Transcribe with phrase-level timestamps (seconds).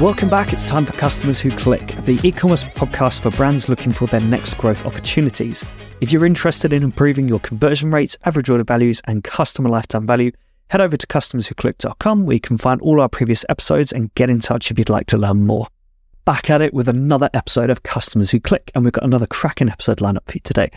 [0.00, 0.52] Welcome back.
[0.52, 4.20] It's time for Customers Who Click, the e commerce podcast for brands looking for their
[4.20, 5.64] next growth opportunities.
[6.02, 10.32] If you're interested in improving your conversion rates, average order values, and customer lifetime value,
[10.68, 14.38] head over to customerswhoclick.com where you can find all our previous episodes and get in
[14.38, 15.66] touch if you'd like to learn more.
[16.26, 19.70] Back at it with another episode of Customers Who Click, and we've got another cracking
[19.70, 20.70] episode lined up for you today.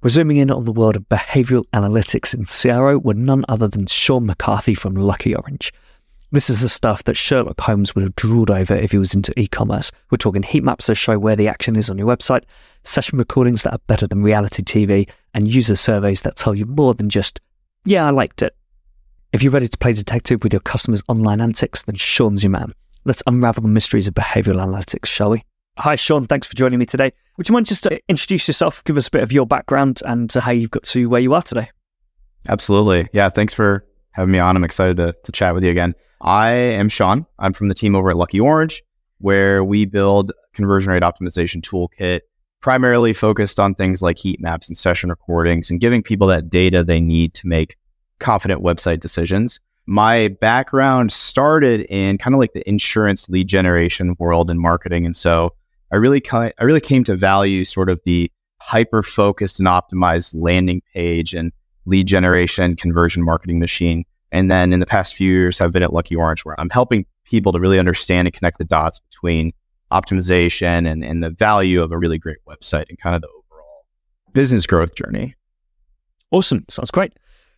[0.00, 3.84] We're zooming in on the world of behavioral analytics in CRO with none other than
[3.84, 5.74] Sean McCarthy from Lucky Orange.
[6.32, 9.38] This is the stuff that Sherlock Holmes would have drooled over if he was into
[9.38, 9.92] e commerce.
[10.10, 12.44] We're talking heat maps that show where the action is on your website,
[12.84, 16.94] session recordings that are better than reality TV, and user surveys that tell you more
[16.94, 17.42] than just,
[17.84, 18.56] yeah, I liked it.
[19.34, 22.72] If you're ready to play detective with your customers' online antics, then Sean's your man.
[23.04, 25.44] Let's unravel the mysteries of behavioral analytics, shall we?
[25.80, 26.26] Hi, Sean.
[26.26, 27.12] Thanks for joining me today.
[27.36, 30.34] Would you mind just to introduce yourself, give us a bit of your background and
[30.34, 31.68] uh, how you've got to where you are today?
[32.48, 33.10] Absolutely.
[33.12, 34.56] Yeah, thanks for having me on.
[34.56, 35.94] I'm excited to, to chat with you again.
[36.22, 37.26] I am Sean.
[37.40, 38.82] I'm from the team over at Lucky Orange,
[39.18, 42.20] where we build conversion rate optimization toolkit,
[42.60, 46.84] primarily focused on things like heat maps and session recordings and giving people that data
[46.84, 47.76] they need to make
[48.20, 49.58] confident website decisions.
[49.86, 55.04] My background started in kind of like the insurance lead generation world and marketing.
[55.04, 55.54] And so
[55.90, 60.82] I really, I really came to value sort of the hyper focused and optimized landing
[60.94, 61.50] page and
[61.84, 65.92] lead generation conversion marketing machine and then in the past few years, I've been at
[65.92, 69.52] Lucky Orange where I'm helping people to really understand and connect the dots between
[69.92, 73.84] optimization and, and the value of a really great website and kind of the overall
[74.32, 75.36] business growth journey.
[76.30, 76.64] Awesome.
[76.70, 77.12] Sounds great.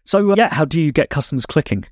[0.04, 1.84] So, uh, yeah, how do you get customers clicking?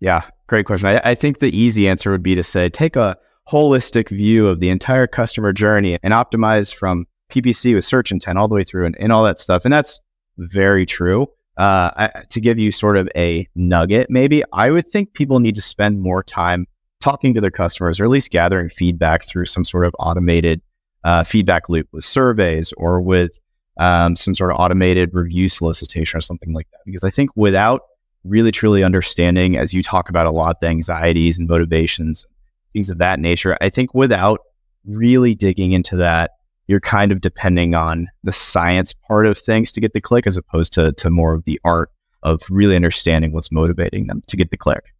[0.00, 0.88] Yeah, great question.
[0.88, 3.16] I, I think the easy answer would be to say take a
[3.48, 8.48] holistic view of the entire customer journey and optimize from PPC with search intent all
[8.48, 9.64] the way through and, and all that stuff.
[9.64, 10.00] And that's
[10.36, 11.28] very true
[11.60, 15.60] uh, to give you sort of a nugget, maybe I would think people need to
[15.60, 16.66] spend more time
[17.00, 20.62] talking to their customers or at least gathering feedback through some sort of automated
[21.04, 23.38] uh, feedback loop with surveys or with
[23.78, 26.78] um, some sort of automated review solicitation or something like that.
[26.86, 27.82] Because I think without
[28.24, 32.24] really truly understanding, as you talk about a lot, the anxieties and motivations,
[32.72, 34.40] things of that nature, I think without
[34.86, 36.30] really digging into that
[36.70, 40.36] you're kind of depending on the science part of things to get the click as
[40.36, 41.90] opposed to, to more of the art
[42.22, 44.94] of really understanding what's motivating them to get the click.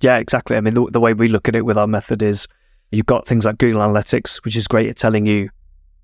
[0.00, 0.56] Yeah, exactly.
[0.56, 2.46] I mean, the, the way we look at it with our method is
[2.92, 5.50] you've got things like Google Analytics, which is great at telling you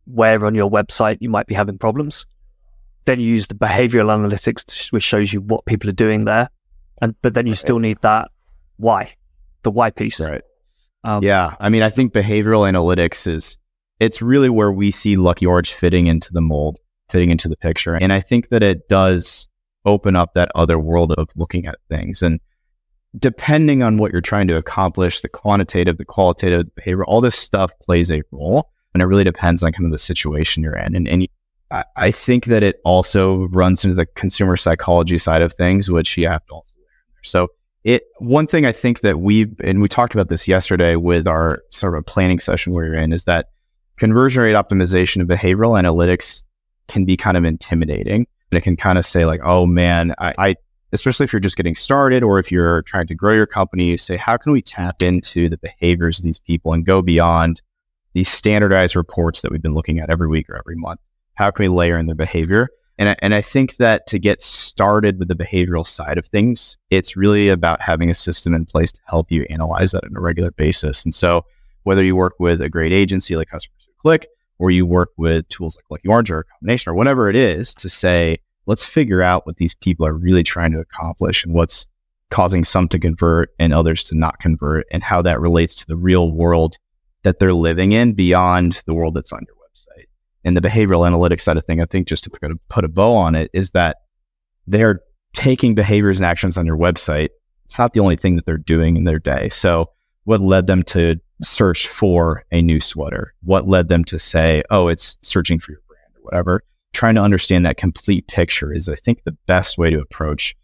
[0.07, 2.27] where on your website you might be having problems.
[3.05, 6.49] Then you use the behavioral analytics, which shows you what people are doing there.
[7.01, 7.59] And but then you right.
[7.59, 8.33] still need that
[8.79, 9.15] why,
[9.63, 10.19] the why piece.
[10.19, 10.43] Right.
[11.05, 11.55] Um, yeah.
[11.61, 13.59] I mean, I think behavioral analytics is
[14.03, 17.95] it's really where we see Lucky Orange fitting into the mold, fitting into the picture.
[17.95, 19.47] And I think that it does
[19.85, 22.21] open up that other world of looking at things.
[22.21, 22.41] And
[23.17, 27.37] depending on what you're trying to accomplish, the quantitative, the qualitative, the behavior, all this
[27.37, 28.71] stuff plays a role.
[28.93, 30.97] And it really depends on kind of the situation you're in.
[30.97, 31.29] And, and
[31.97, 36.29] I, think that it also runs into the consumer psychology side of things, which you
[36.29, 36.73] have to also.
[37.23, 37.49] So
[37.85, 41.63] it one thing I think that we've and we talked about this yesterday with our
[41.71, 43.47] sort of a planning session we are in is that
[43.97, 46.43] conversion rate optimization and behavioral analytics
[46.89, 48.27] can be kind of intimidating.
[48.51, 50.57] And it can kind of say, like, oh man, I, I,
[50.93, 53.97] especially if you're just getting started or if you're trying to grow your company, you
[53.97, 57.63] say, how can we tap into the behaviors of these people and go beyond
[58.13, 61.01] these standardized reports that we've been looking at every week or every month?
[61.35, 62.69] How can we layer in their behavior?
[62.99, 66.77] And I, and I think that to get started with the behavioral side of things,
[66.91, 70.21] it's really about having a system in place to help you analyze that on a
[70.21, 71.05] regular basis.
[71.05, 71.45] And so,
[71.85, 75.77] whether you work with a great agency like Customer click, or you work with tools
[75.77, 79.47] like Lucky Orange or a combination or whatever it is to say, let's figure out
[79.47, 81.87] what these people are really trying to accomplish and what's
[82.31, 85.97] causing some to convert and others to not convert and how that relates to the
[85.97, 86.77] real world
[87.25, 90.07] that they're living in beyond the world that's on your website.
[90.45, 92.89] And the behavioral analytics side of thing, I think just to put a, put a
[92.89, 93.99] bow on it is that
[94.67, 95.01] they're
[95.35, 97.29] taking behaviors and actions on your website.
[97.67, 99.49] It's not the only thing that they're doing in their day.
[99.51, 99.91] So
[100.25, 103.35] what led them to search for a new sweater?
[103.43, 106.63] What led them to say, oh, it's searching for your brand or whatever?
[106.93, 110.55] Trying to understand that complete picture is, I think, the best way to approach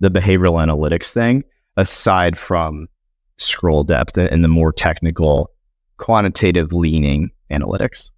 [0.00, 1.44] the behavioral analytics thing,
[1.76, 2.88] aside from
[3.36, 5.50] scroll depth and the more technical,
[5.96, 8.10] quantitative leaning analytics.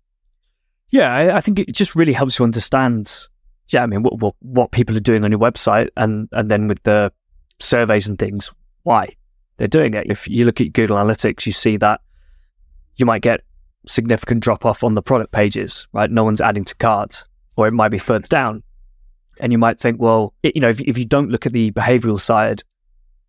[0.90, 3.28] Yeah, I, I think it just really helps you understand.
[3.68, 6.68] Yeah, I mean, what, what what people are doing on your website, and and then
[6.68, 7.12] with the
[7.60, 8.50] surveys and things,
[8.82, 9.08] why?
[9.56, 10.06] They're doing it.
[10.08, 12.00] If you look at Google Analytics, you see that
[12.96, 13.42] you might get
[13.86, 16.10] significant drop off on the product pages, right?
[16.10, 17.24] No one's adding to carts,
[17.56, 18.62] or it might be further down.
[19.40, 21.72] And you might think, well, it, you know, if, if you don't look at the
[21.72, 22.62] behavioral side,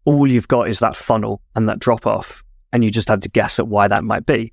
[0.05, 2.43] all you've got is that funnel and that drop off.
[2.73, 4.51] and you just have to guess at why that might be.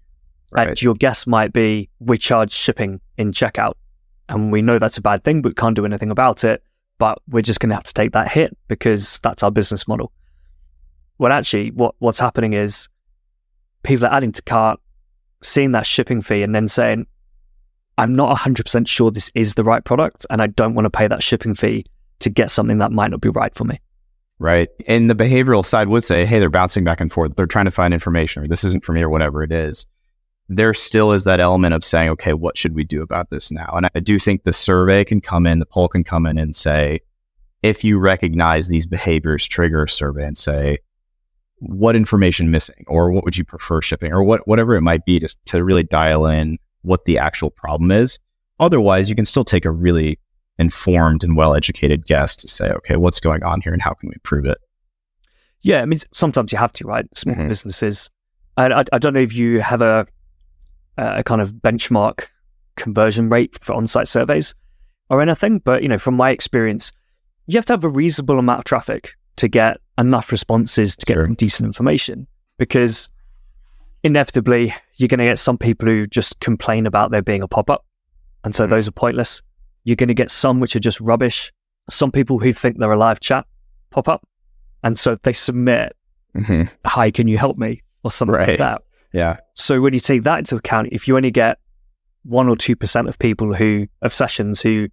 [0.52, 0.68] Right.
[0.68, 3.74] And your guess might be we charge shipping in checkout.
[4.28, 6.62] And we know that's a bad thing, but can't do anything about it.
[6.98, 10.12] But we're just going to have to take that hit because that's our business model.
[11.20, 12.88] Well, actually, what, what's happening is
[13.82, 14.80] people are adding to cart,
[15.42, 17.06] seeing that shipping fee, and then saying,
[17.98, 21.06] I'm not 100% sure this is the right product, and I don't want to pay
[21.06, 21.84] that shipping fee
[22.20, 23.78] to get something that might not be right for me.
[24.38, 24.70] Right.
[24.86, 27.36] And the behavioral side would say, hey, they're bouncing back and forth.
[27.36, 29.86] They're trying to find information, or this isn't for me, or whatever it is
[30.52, 33.70] there still is that element of saying, okay, what should we do about this now?
[33.72, 36.56] And I do think the survey can come in, the poll can come in and
[36.56, 37.02] say,
[37.62, 40.78] if you recognize these behaviors, trigger a survey and say,
[41.60, 45.20] what information missing, or what would you prefer shipping, or what whatever it might be
[45.20, 48.18] to, to really dial in what the actual problem is.
[48.58, 50.18] Otherwise, you can still take a really
[50.58, 54.08] informed and well educated guess to say, okay, what's going on here and how can
[54.08, 54.58] we prove it?
[55.62, 57.06] Yeah, I mean, sometimes you have to, right?
[57.16, 57.48] Small mm-hmm.
[57.48, 58.10] businesses.
[58.56, 60.06] I, I, I don't know if you have a
[60.96, 62.28] a kind of benchmark
[62.76, 64.54] conversion rate for on-site surveys
[65.08, 65.58] or anything.
[65.58, 66.92] But you know, from my experience,
[67.46, 71.14] you have to have a reasonable amount of traffic to get enough responses to get
[71.14, 71.24] sure.
[71.24, 72.26] some decent information
[72.58, 73.08] because
[74.02, 77.84] inevitably you're going to get some people who just complain about there being a pop-up
[78.44, 78.72] and so mm-hmm.
[78.72, 79.42] those are pointless
[79.84, 81.52] you're going to get some which are just rubbish
[81.88, 83.46] some people who think they're a live chat
[83.90, 84.26] pop up
[84.82, 85.94] and so they submit
[86.34, 86.62] mm-hmm.
[86.86, 88.48] hi can you help me or something right.
[88.48, 88.82] like that
[89.12, 89.38] yeah.
[89.54, 91.58] So when you take that into account, if you only get
[92.24, 94.88] one or two percent of people who of sessions who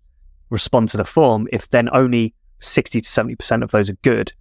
[0.50, 4.34] respond to the form, if then only sixty to seventy percent of those are good,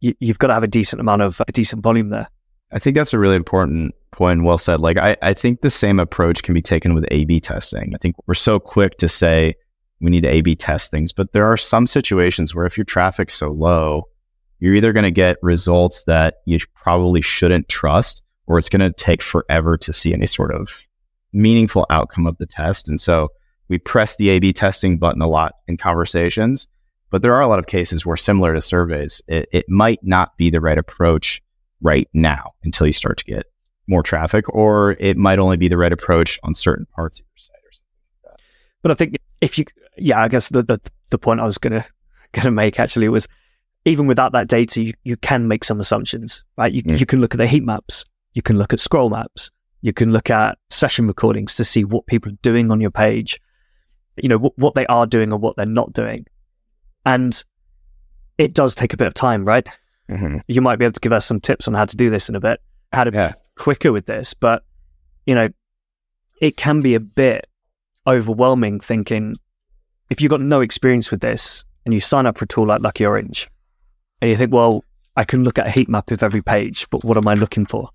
[0.00, 2.28] you, have got to have a decent amount of a decent volume there.
[2.70, 4.44] I think that's a really important point.
[4.44, 4.80] Well said.
[4.80, 7.92] Like I, I think the same approach can be taken with A/B testing.
[7.94, 9.54] I think we're so quick to say
[10.00, 13.34] we need to A/B test things, but there are some situations where if your traffic's
[13.34, 14.04] so low,
[14.60, 18.92] you're either going to get results that you probably shouldn't trust, or it's going to
[18.92, 20.86] take forever to see any sort of
[21.32, 22.88] meaningful outcome of the test.
[22.88, 23.28] And so
[23.68, 26.68] we press the A B testing button a lot in conversations,
[27.10, 30.36] but there are a lot of cases where, similar to surveys, it, it might not
[30.36, 31.42] be the right approach
[31.80, 33.46] right now until you start to get
[33.86, 37.38] more traffic, or it might only be the right approach on certain parts of your
[37.38, 37.88] site or something
[38.24, 38.40] like that.
[38.82, 39.64] But I think if you,
[39.96, 41.88] yeah, I guess the, the, the point I was going to,
[42.32, 43.26] going to make actually was
[43.84, 46.72] even without that data, you, you can make some assumptions, right?
[46.72, 47.00] You, mm.
[47.00, 48.04] you can look at the heat maps
[48.38, 49.50] you can look at scroll maps.
[49.82, 53.40] You can look at session recordings to see what people are doing on your page,
[54.16, 56.24] you know, what they are doing or what they're not doing.
[57.08, 57.44] And
[58.36, 59.66] it does take a bit of time, right?
[60.10, 60.38] Mm-hmm.
[60.46, 62.34] You might be able to give us some tips on how to do this in
[62.34, 62.60] a bit,
[62.92, 63.28] how to yeah.
[63.28, 64.34] be quicker with this.
[64.34, 64.62] But,
[65.26, 65.48] you know,
[66.40, 67.46] it can be a bit
[68.06, 69.36] overwhelming thinking
[70.10, 72.82] if you've got no experience with this and you sign up for a tool like
[72.82, 73.48] Lucky Orange
[74.20, 74.84] and you think, well,
[75.16, 77.66] I can look at a heat map of every page, but what am I looking
[77.66, 77.88] for?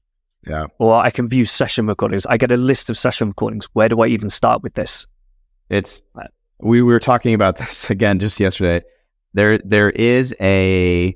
[0.46, 0.66] Yeah.
[0.80, 2.26] Or I can view session recordings.
[2.26, 3.66] I get a list of session recordings.
[3.74, 5.08] Where do I even start with this?
[5.70, 6.02] It's
[6.60, 8.84] we were talking about this again just yesterday.
[9.34, 11.16] There there is a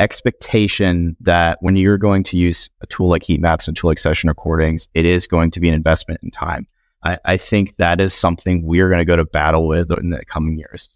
[0.00, 3.98] expectation that when you're going to use a tool like heat maps and tool like
[3.98, 6.66] session recordings, it is going to be an investment in time.
[7.04, 10.24] I, I think that is something we're going to go to battle with in the
[10.24, 10.88] coming years.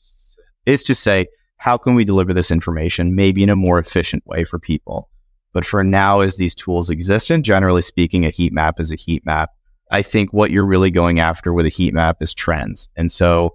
[0.67, 1.29] It's just say,
[1.59, 5.09] how can we deliver this information maybe in a more efficient way for people?
[5.53, 8.97] But for now, as these tools exist, and generally speaking, a heat map is a
[8.97, 9.51] heat map.
[9.91, 12.89] I think what you're really going after with a heat map is trends.
[12.97, 13.55] And so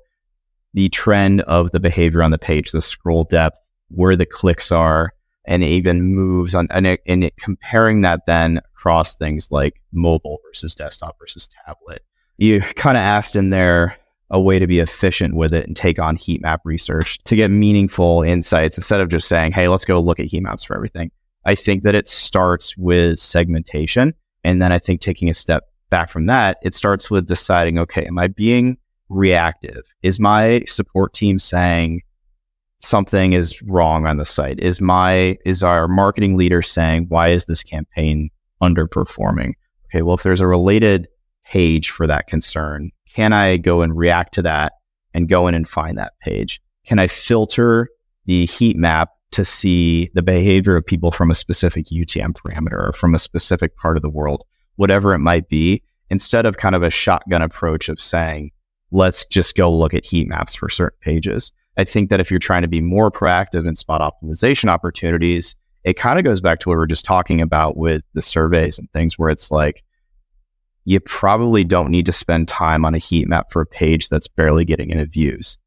[0.73, 3.59] the trend of the behavior on the page, the scroll depth,
[3.89, 5.13] where the clicks are,
[5.45, 10.39] and even moves on, and, it, and it, comparing that then across things like mobile
[10.47, 12.03] versus desktop versus tablet.
[12.37, 13.95] You kind of asked in there
[14.29, 17.51] a way to be efficient with it and take on heat map research to get
[17.51, 21.11] meaningful insights instead of just saying, hey, let's go look at heat maps for everything.
[21.45, 24.13] I think that it starts with segmentation.
[24.43, 28.05] And then I think taking a step back from that, it starts with deciding, okay,
[28.05, 28.77] am I being
[29.11, 29.83] reactive?
[30.01, 32.01] Is my support team saying
[32.79, 34.59] something is wrong on the site?
[34.59, 38.29] Is my, is our marketing leader saying, why is this campaign
[38.63, 39.53] underperforming?
[39.87, 41.07] Okay, well, if there's a related
[41.45, 44.73] page for that concern, can I go and react to that
[45.13, 46.61] and go in and find that page?
[46.85, 47.89] Can I filter
[48.25, 52.93] the heat map to see the behavior of people from a specific UTM parameter or
[52.93, 54.43] from a specific part of the world,
[54.75, 58.51] whatever it might be, instead of kind of a shotgun approach of saying,
[58.91, 61.51] let's just go look at heat maps for certain pages.
[61.77, 65.93] I think that if you're trying to be more proactive in spot optimization opportunities, it
[65.93, 68.91] kind of goes back to what we are just talking about with the surveys and
[68.91, 69.83] things where it's like,
[70.85, 74.27] you probably don't need to spend time on a heat map for a page that's
[74.27, 75.57] barely getting any views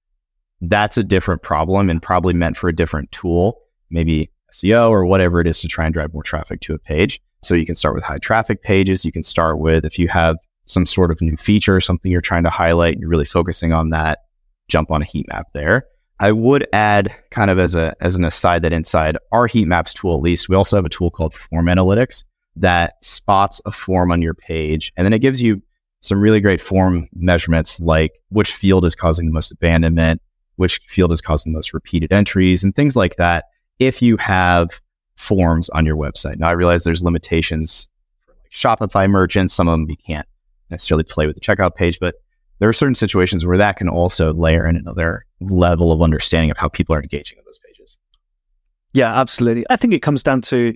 [0.69, 5.41] that's a different problem and probably meant for a different tool, maybe SEO or whatever
[5.41, 7.21] it is to try and drive more traffic to a page.
[7.43, 9.05] So you can start with high traffic pages.
[9.05, 12.45] You can start with if you have some sort of new feature, something you're trying
[12.45, 14.21] to highlight, you're really focusing on that,
[14.69, 15.87] jump on a heat map there.
[16.21, 19.93] I would add kind of as a as an aside that inside our heat maps
[19.93, 22.25] tool at least, we also have a tool called form analytics
[22.57, 25.61] that spots a form on your page and then it gives you
[26.03, 30.21] some really great form measurements like which field is causing the most abandonment,
[30.57, 33.47] which field is causing the most repeated entries and things like that
[33.81, 34.81] if you have
[35.17, 36.37] forms on your website.
[36.39, 37.89] Now I realize there's limitations
[38.25, 40.29] for like Shopify merchants, some of them you can't
[40.71, 42.17] necessarily play with the checkout page, but
[42.59, 46.57] there are certain situations where that can also layer in another level of understanding of
[46.57, 47.97] how people are engaging with those pages.
[48.93, 49.65] Yeah, absolutely.
[49.71, 50.75] I think it comes down to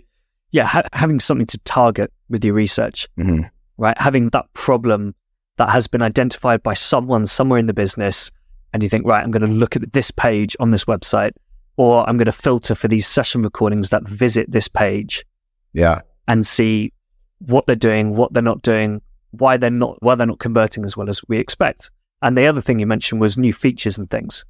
[0.51, 3.43] yeah ha- having something to target with your research, mm-hmm.
[3.77, 3.99] right?
[3.99, 5.15] Having that problem
[5.57, 8.31] that has been identified by someone somewhere in the business,
[8.73, 11.33] and you think, right, I'm going to look at this page on this website,
[11.77, 15.25] or I'm going to filter for these session recordings that visit this page,
[15.73, 16.93] yeah, and see
[17.39, 19.01] what they're doing, what they're not doing,
[19.39, 21.91] why they're not why they're not converting as well as we expect.
[22.23, 24.45] And the other thing you mentioned was new features and things,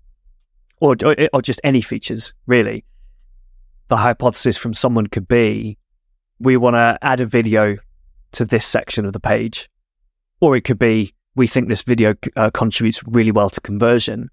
[0.81, 2.85] or or, or just any features really.
[3.89, 5.79] The hypothesis from someone could be,
[6.39, 7.79] we want to add a video
[8.33, 9.71] to this section of the page,
[10.41, 14.29] or it could be we think this video uh, contributes really well to conversion.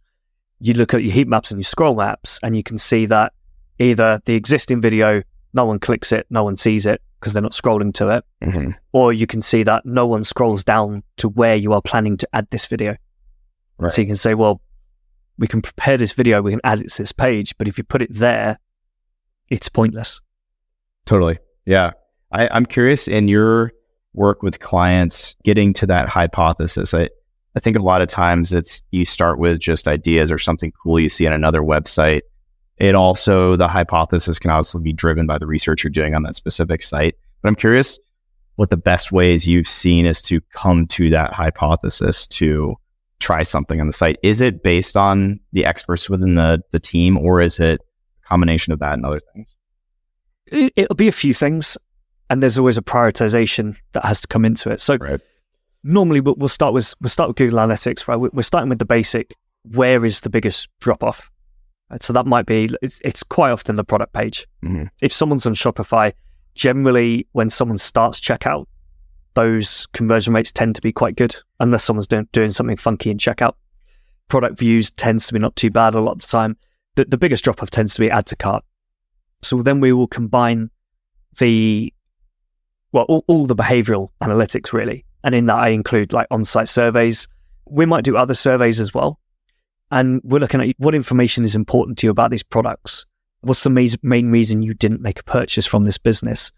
[0.59, 3.31] You look at your heat maps and your scroll maps, and you can see that
[3.79, 5.21] either the existing video,
[5.55, 8.25] no one clicks it, no one sees it, because they're not scrolling to it.
[8.43, 8.71] Mm-hmm.
[8.91, 12.29] Or you can see that no one scrolls down to where you are planning to
[12.33, 12.95] add this video.
[13.77, 13.91] Right.
[13.91, 14.61] So you can say, well,
[15.37, 17.83] we can prepare this video, we can add it to this page, but if you
[17.83, 18.57] put it there,
[19.49, 20.21] it's pointless.
[21.05, 21.39] Totally.
[21.65, 21.91] Yeah.
[22.31, 23.71] I, I'm curious in your
[24.13, 26.93] work with clients getting to that hypothesis.
[26.93, 27.09] I,
[27.55, 30.99] I think a lot of times it's you start with just ideas or something cool
[30.99, 32.21] you see on another website
[32.77, 36.35] it also, the hypothesis can also be driven by the research you're doing on that
[36.35, 37.15] specific site.
[37.41, 37.99] But I'm curious
[38.55, 42.75] what the best ways you've seen is to come to that hypothesis to
[43.19, 44.17] try something on the site.
[44.23, 47.81] Is it based on the experts within the, the team or is it
[48.23, 49.55] a combination of that and other things?
[50.47, 51.77] It'll be a few things.
[52.29, 54.81] And there's always a prioritization that has to come into it.
[54.81, 55.21] So right.
[55.83, 58.15] normally we'll start with we'll start with Google Analytics, right?
[58.15, 59.35] We're starting with the basic.
[59.73, 61.29] Where is the biggest drop off?
[62.01, 64.47] So that might be, it's, it's quite often the product page.
[64.63, 64.85] Mm-hmm.
[65.01, 66.13] If someone's on Shopify,
[66.55, 68.65] generally when someone starts checkout,
[69.35, 73.17] those conversion rates tend to be quite good, unless someone's doing, doing something funky in
[73.17, 73.53] checkout.
[74.29, 76.57] Product views tends to be not too bad a lot of the time.
[76.95, 78.63] The, the biggest drop off tends to be add to cart.
[79.41, 80.71] So then we will combine
[81.37, 81.93] the,
[82.93, 85.05] well, all, all the behavioral analytics really.
[85.23, 87.27] And in that, I include like on site surveys.
[87.67, 89.19] We might do other surveys as well.
[89.95, 93.05] And we're looking at what information is important to you about these products.
[93.39, 96.51] What's the main reason you didn't make a purchase from this business?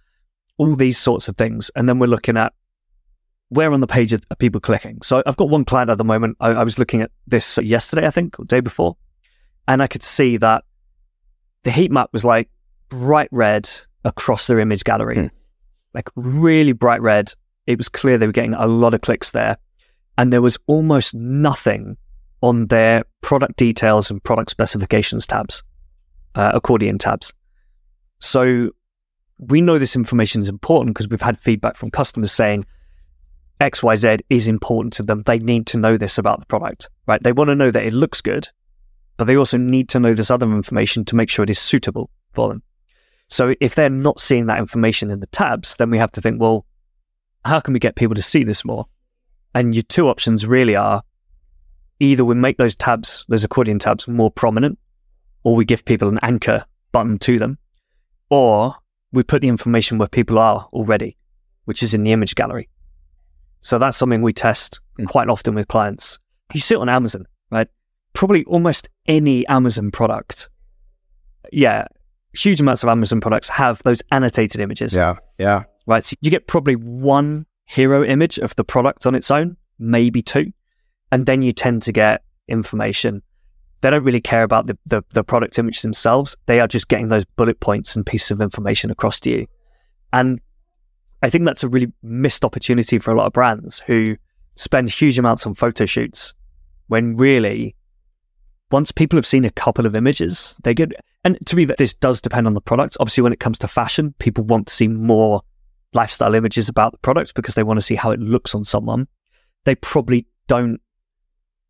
[0.57, 1.69] All these sorts of things.
[1.75, 2.51] And then we're looking at
[3.49, 5.03] where on the page are, people clicking.
[5.03, 6.35] So I've got one client at the moment.
[6.39, 8.97] I, I was looking at this yesterday, I think, or day before,
[9.67, 10.63] and I could see that
[11.61, 12.49] the heat map was like
[12.89, 13.69] bright red
[14.03, 15.27] across their image gallery, hmm.
[15.93, 17.31] like really bright red.
[17.67, 19.57] It was clear they were getting a lot of clicks there.
[20.17, 21.97] And there was almost nothing
[22.41, 25.63] on their product details and product specifications tabs,
[26.35, 27.33] uh, accordion tabs.
[28.19, 28.71] So
[29.39, 32.65] we know this information is important because we've had feedback from customers saying
[33.59, 35.23] XYZ is important to them.
[35.25, 37.21] They need to know this about the product, right?
[37.21, 38.47] They want to know that it looks good,
[39.17, 42.09] but they also need to know this other information to make sure it is suitable
[42.33, 42.61] for them.
[43.29, 46.39] So if they're not seeing that information in the tabs, then we have to think,
[46.39, 46.65] well,
[47.43, 48.85] how can we get people to see this more?
[49.53, 51.01] And your two options really are
[51.99, 54.77] either we make those tabs, those accordion tabs, more prominent,
[55.43, 57.57] or we give people an anchor button to them,
[58.29, 58.75] or
[59.11, 61.17] we put the information where people are already,
[61.65, 62.69] which is in the image gallery.
[63.61, 65.07] So that's something we test mm.
[65.07, 66.19] quite often with clients.
[66.53, 67.67] You see it on Amazon, right?
[68.13, 70.49] Probably almost any Amazon product.
[71.51, 71.85] Yeah,
[72.33, 74.93] huge amounts of Amazon products have those annotated images.
[74.93, 75.63] Yeah, yeah.
[75.85, 76.03] Right.
[76.03, 80.51] So you get probably one hero image of the product on its own, maybe two
[81.11, 83.21] and then you tend to get information.
[83.81, 86.35] They don't really care about the, the, the product images themselves.
[86.45, 89.47] They are just getting those bullet points and pieces of information across to you.
[90.13, 90.41] And
[91.21, 94.17] I think that's a really missed opportunity for a lot of brands who
[94.55, 96.33] spend huge amounts on photo shoots
[96.87, 97.75] when really
[98.71, 100.91] once people have seen a couple of images, they get
[101.23, 102.97] and to me that this does depend on the product.
[102.99, 105.41] Obviously, when it comes to fashion, people want to see more
[105.93, 109.07] lifestyle images about the product because they want to see how it looks on someone.
[109.65, 110.81] They probably don't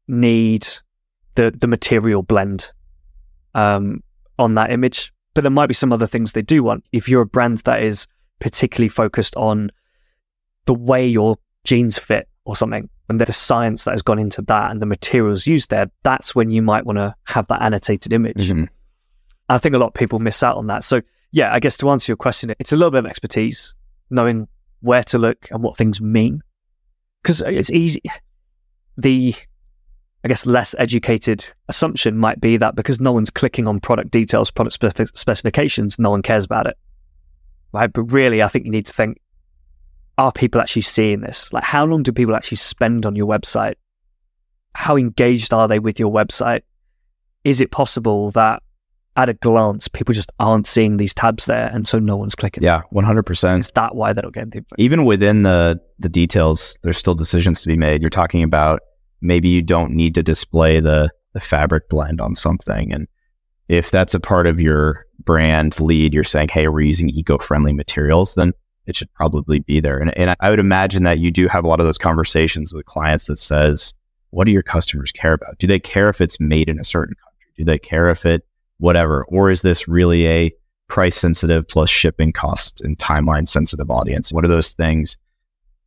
[0.08, 0.68] need
[1.36, 2.72] the the material blend
[3.54, 4.04] um,
[4.40, 5.14] on that image.
[5.34, 6.84] But there might be some other things they do want.
[6.92, 8.08] If you're a brand that is
[8.40, 9.72] particularly focused on
[10.66, 14.72] the way your jeans fit or something, and the science that has gone into that
[14.72, 18.50] and the materials used there, that's when you might want to have that annotated image.
[18.50, 18.66] Mm-hmm.
[19.50, 20.84] I think a lot of people miss out on that.
[20.84, 23.74] So, yeah, I guess to answer your question, it's a little bit of expertise,
[24.10, 24.48] knowing
[24.82, 26.42] where to look and what things mean.
[27.22, 28.02] Because it's easy.
[29.00, 29.36] The,
[30.28, 34.52] I guess, less educated assumption might be that because no one's clicking on product details,
[34.52, 36.78] product spec- specifications, no one cares about it.
[37.72, 37.90] Right.
[37.94, 39.22] But really, I think you need to think
[40.18, 41.54] are people actually seeing this?
[41.54, 43.76] Like, how long do people actually spend on your website?
[44.76, 46.64] How engaged are they with your website?
[47.46, 48.62] Is it possible that
[49.16, 52.64] at a glance, people just aren't seeing these tabs there, and so no one's clicking.
[52.64, 53.62] Yeah, one hundred percent.
[53.62, 57.62] Is that why they don't get the Even within the the details, there's still decisions
[57.62, 58.02] to be made.
[58.02, 58.82] You're talking about
[59.22, 63.08] maybe you don't need to display the the fabric blend on something, and
[63.68, 68.36] if that's a part of your brand lead, you're saying, "Hey, we're using eco-friendly materials,"
[68.36, 68.54] then
[68.86, 70.00] it should probably be there.
[70.00, 72.86] And, and I would imagine that you do have a lot of those conversations with
[72.86, 73.94] clients that says,
[74.30, 75.58] "What do your customers care about?
[75.60, 77.54] Do they care if it's made in a certain country?
[77.58, 78.46] Do they care if it
[78.78, 79.26] whatever?
[79.26, 80.52] Or is this really a
[80.88, 84.32] price sensitive plus shipping cost and timeline sensitive audience?
[84.32, 85.18] What are those things?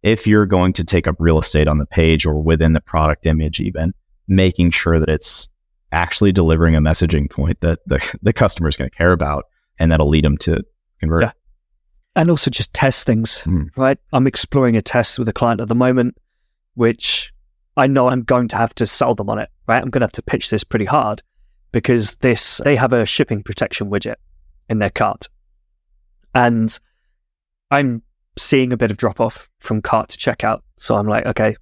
[0.02, 3.26] If you're going to take up real estate on the page or within the product
[3.26, 3.92] image, even
[4.28, 5.48] making sure that it's
[5.92, 9.44] actually delivering a messaging point that the, the customer is going to care about
[9.78, 10.62] and that'll lead them to
[11.00, 11.22] convert.
[11.22, 11.32] Yeah.
[12.16, 13.68] And also just test things, mm.
[13.76, 13.98] right?
[14.12, 16.16] I'm exploring a test with a client at the moment,
[16.74, 17.32] which
[17.76, 19.82] I know I'm going to have to sell them on it, right?
[19.82, 21.22] I'm going to have to pitch this pretty hard
[21.72, 24.16] because this they have a shipping protection widget
[24.68, 25.28] in their cart,
[26.34, 26.78] and
[27.70, 28.02] I'm
[28.40, 30.60] seeing a bit of drop off from cart to checkout.
[30.78, 31.56] So I'm like, okay,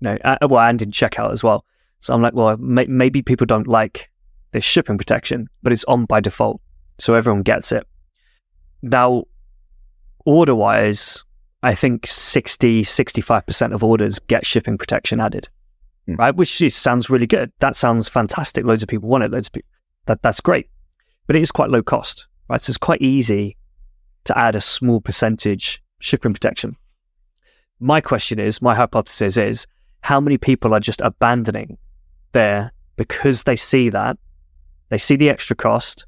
[0.00, 1.64] no, uh, well, and in checkout as well.
[2.00, 4.10] So I'm like, well, may- maybe people don't like
[4.52, 6.60] this shipping protection, but it's on by default,
[6.98, 7.86] so everyone gets it.
[8.82, 9.24] Now,
[10.24, 11.22] order wise,
[11.62, 15.48] I think 60, 65% of orders get shipping protection added
[16.08, 16.18] mm.
[16.18, 16.34] right?
[16.34, 17.52] Which sounds really good.
[17.60, 18.64] That sounds fantastic.
[18.64, 19.30] Loads of people want it.
[19.30, 19.68] Loads of people.
[20.06, 20.68] That that's great,
[21.26, 22.60] but it is quite low cost, right?
[22.60, 23.56] So it's quite easy
[24.24, 26.76] to add a small percentage shipping protection.
[27.80, 29.66] My question is, my hypothesis is,
[30.00, 31.78] how many people are just abandoning
[32.32, 34.18] there because they see that,
[34.88, 36.06] they see the extra cost,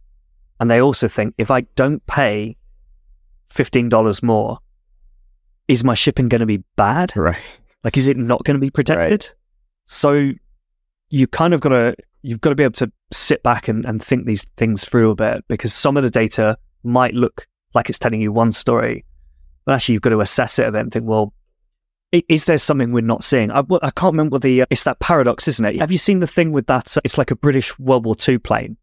[0.61, 2.57] and they also think if I don't pay
[3.46, 4.59] fifteen dollars more,
[5.68, 7.16] is my shipping going to be bad?
[7.16, 7.38] Right.
[7.83, 9.24] Like, is it not going to be protected?
[9.24, 9.35] Right.
[9.87, 10.33] So
[11.11, 14.02] you kind of got to you've got to be able to sit back and, and
[14.02, 17.98] think these things through a bit because some of the data might look like it's
[17.98, 19.04] telling you one story,
[19.64, 21.33] but actually you've got to assess it a bit and think, well,
[22.29, 23.50] is there something we're not seeing?
[23.50, 24.62] I, I can't remember the.
[24.62, 25.81] Uh, it's that paradox, isn't it?
[25.81, 26.96] Have you seen the thing with that?
[26.96, 28.77] Uh, it's like a British World War II plane,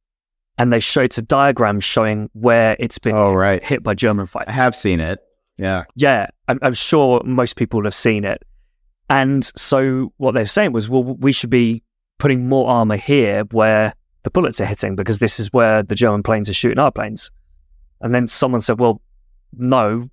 [0.57, 3.63] and they show it's a diagram showing where it's been oh, right.
[3.63, 4.49] hit by German fighters.
[4.49, 5.19] I have seen it.
[5.57, 6.27] Yeah, yeah.
[6.47, 8.43] I'm, I'm sure most people have seen it.
[9.09, 11.83] And so what they're saying was, well, we should be
[12.17, 16.23] putting more armor here where the bullets are hitting because this is where the German
[16.23, 17.31] planes are shooting our planes.
[17.99, 19.01] And then someone said, well,
[19.53, 20.09] no,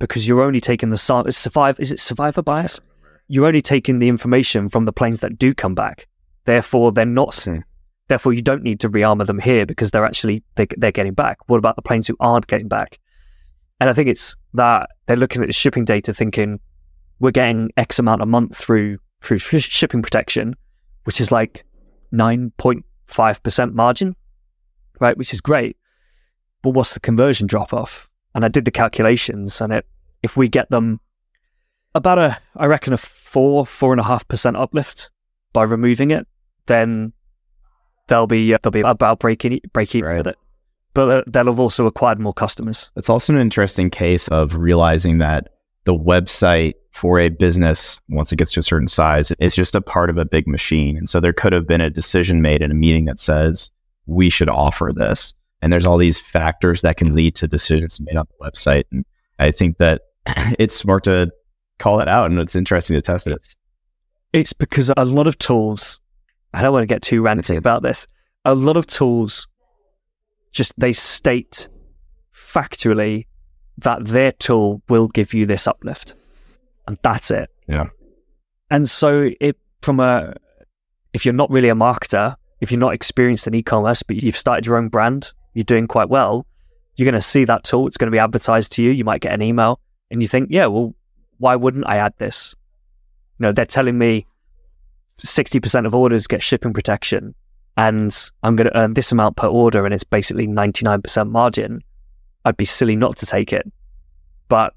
[0.00, 1.78] because you're only taking the survive.
[1.78, 2.80] Is it survivor bias?
[3.28, 6.08] You're only taking the information from the planes that do come back.
[6.46, 7.30] Therefore, they're not.
[7.30, 7.62] Mm.
[8.08, 11.38] Therefore, you don't need to rearmor them here because they're actually they, they're getting back.
[11.46, 12.98] What about the planes who aren't getting back?
[13.78, 16.58] And I think it's that they're looking at the shipping data, thinking,
[17.20, 20.56] we're getting X amount a month through through shipping protection,
[21.04, 21.64] which is like
[22.10, 24.16] nine point five percent margin,
[24.98, 25.16] right?
[25.16, 25.76] Which is great.
[26.62, 28.09] But what's the conversion drop off?
[28.34, 29.86] And I did the calculations, and it
[30.22, 31.00] if we get them
[31.94, 35.10] about a I reckon a four four and a half percent uplift
[35.52, 36.26] by removing it,
[36.66, 37.12] then
[38.06, 40.16] they'll be uh, they'll be about breaking break even right.
[40.18, 40.36] with it.
[40.92, 42.90] But uh, they'll have also acquired more customers.
[42.96, 45.48] It's also an interesting case of realizing that
[45.84, 49.80] the website for a business once it gets to a certain size is just a
[49.80, 50.96] part of a big machine.
[50.96, 53.70] And so there could have been a decision made in a meeting that says
[54.06, 55.32] we should offer this.
[55.62, 58.84] And there's all these factors that can lead to decisions made on the website.
[58.90, 59.04] And
[59.38, 60.02] I think that
[60.58, 61.30] it's smart to
[61.78, 63.56] call it out and it's interesting to test it.
[64.32, 66.00] It's because a lot of tools,
[66.54, 68.06] I don't want to get too ranty about this.
[68.44, 69.48] A lot of tools
[70.52, 71.68] just they state
[72.34, 73.26] factually
[73.78, 76.14] that their tool will give you this uplift
[76.90, 77.48] and that's it.
[77.68, 77.86] Yeah.
[78.70, 80.34] And so it from a
[81.12, 84.66] if you're not really a marketer, if you're not experienced in e-commerce, but you've started
[84.66, 86.46] your own brand, you're doing quite well,
[86.96, 87.86] you're going to see that tool.
[87.86, 88.90] It's going to be advertised to you.
[88.90, 90.94] You might get an email and you think, yeah, well,
[91.38, 92.54] why wouldn't I add this?
[93.38, 94.26] You know, they're telling me
[95.18, 97.34] 60% of orders get shipping protection
[97.76, 101.82] and I'm going to earn this amount per order and it's basically 99% margin.
[102.44, 103.70] I'd be silly not to take it.
[104.48, 104.74] but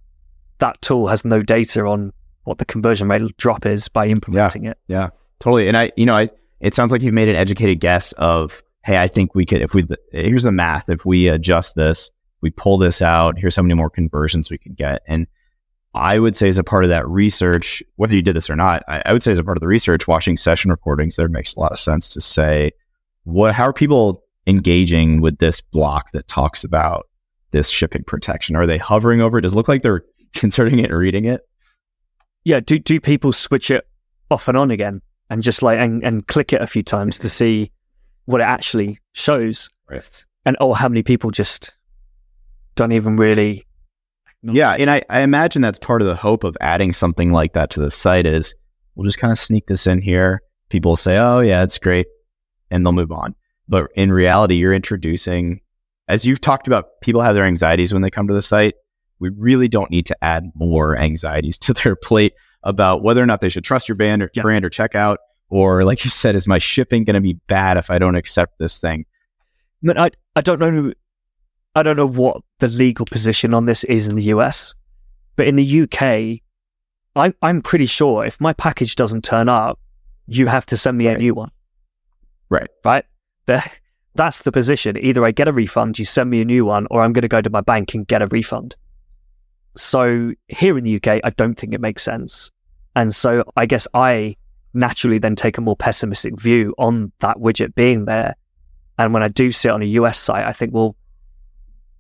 [0.60, 2.14] that tool has no data on
[2.46, 4.78] what the conversion rate drop is by implementing yeah, it.
[4.88, 5.10] Yeah,
[5.42, 5.68] totally.
[5.68, 6.30] And I, you know, I,
[6.62, 9.74] it sounds like you've made an educated guess of, hey, I think we could, if
[9.74, 13.74] we, here's the math, if we adjust this, we pull this out, here's how many
[13.74, 15.02] more conversions we could get.
[15.08, 15.26] And
[15.96, 18.84] I would say as a part of that research, whether you did this or not,
[18.88, 21.56] I, I would say as a part of the research, watching session recordings, there makes
[21.56, 22.72] a lot of sense to say,
[23.24, 27.08] what, how are people engaging with this block that talks about
[27.52, 28.56] this shipping protection?
[28.56, 29.42] Are they hovering over it?
[29.42, 31.42] Does it look like they're considering it and reading it?
[32.44, 32.60] Yeah.
[32.60, 33.88] Do do people switch it
[34.30, 37.30] off and on again and just like and, and click it a few times to
[37.30, 37.72] see
[38.26, 39.70] what it actually shows?
[39.90, 40.26] Right.
[40.46, 41.74] And oh, how many people just
[42.76, 43.66] don't even really
[44.44, 47.70] yeah, and I, I imagine that's part of the hope of adding something like that
[47.72, 48.54] to the site is
[48.96, 50.42] we'll just kind of sneak this in here.
[50.70, 52.08] People will say, "Oh yeah, it's great,"
[52.70, 53.36] and they'll move on.
[53.70, 55.62] But in reality, you're introducing,
[56.10, 58.74] as you've talked about, people have their anxieties when they come to the site.
[59.20, 62.34] We really don't need to add more anxieties to their plate
[62.64, 64.42] about whether or not they should trust your brand or, yeah.
[64.42, 65.18] brand or checkout,
[65.54, 68.58] or like you said, is my shipping going to be bad if I don't accept
[68.58, 69.06] this thing?
[69.84, 70.94] But I, I don't know
[71.76, 74.74] I don't know what the legal position on this is in the US,
[75.36, 76.42] but in the UK,
[77.16, 79.80] I'm I'm pretty sure if my package doesn't turn up,
[80.26, 81.18] you have to send me right.
[81.18, 81.52] a new one.
[82.50, 82.70] Right.
[82.84, 83.06] Right.
[83.46, 83.64] The,
[84.16, 84.98] that's the position.
[84.98, 87.28] Either I get a refund, you send me a new one, or I'm going to
[87.28, 88.76] go to my bank and get a refund.
[89.76, 92.52] So here in the UK, I don't think it makes sense.
[92.96, 94.36] And so I guess I
[94.74, 98.36] naturally then take a more pessimistic view on that widget being there.
[98.98, 100.96] And when I do see it on a US site, I think, well,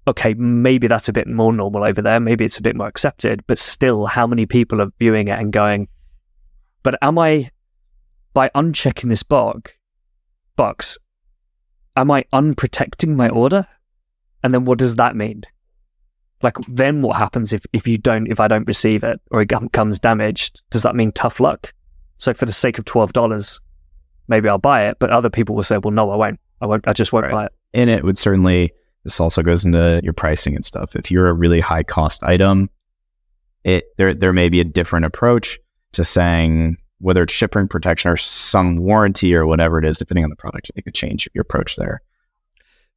[0.07, 2.19] okay, maybe that's a bit more normal over there.
[2.19, 5.51] Maybe it's a bit more accepted, but still, how many people are viewing it and
[5.51, 5.87] going,
[6.83, 7.49] but am I,
[8.33, 9.69] by unchecking this bug,
[10.55, 10.97] box,
[11.95, 13.65] am I unprotecting my order?
[14.43, 15.43] And then what does that mean?
[16.41, 19.51] Like, then what happens if, if you don't, if I don't receive it or it
[19.71, 20.61] comes damaged?
[20.69, 21.73] Does that mean tough luck?
[22.23, 23.59] So for the sake of $12,
[24.29, 26.39] maybe I'll buy it, but other people will say, well, no, I won't.
[26.61, 27.31] I won't, I just won't right.
[27.31, 27.51] buy it.
[27.73, 28.71] And it would certainly,
[29.03, 30.95] this also goes into your pricing and stuff.
[30.95, 32.69] If you're a really high cost item,
[33.65, 35.59] it there there may be a different approach
[35.93, 40.29] to saying whether it's shipping protection or some warranty or whatever it is, depending on
[40.29, 42.01] the product, it could change your approach there.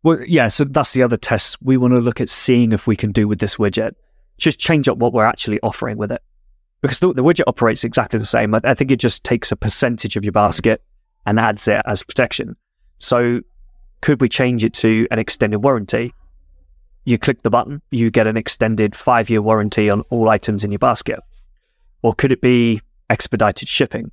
[0.04, 2.94] Well, yeah, so that's the other test we want to look at seeing if we
[2.94, 3.92] can do with this widget.
[4.38, 6.22] Just change up what we're actually offering with it.
[6.82, 8.54] Because the, the widget operates exactly the same.
[8.54, 10.82] I, I think it just takes a percentage of your basket
[11.24, 12.56] and adds it as protection.
[12.98, 13.40] So
[14.00, 16.14] could we change it to an extended warranty?
[17.04, 20.72] You click the button, you get an extended five year warranty on all items in
[20.72, 21.20] your basket.
[22.02, 24.10] Or could it be expedited shipping?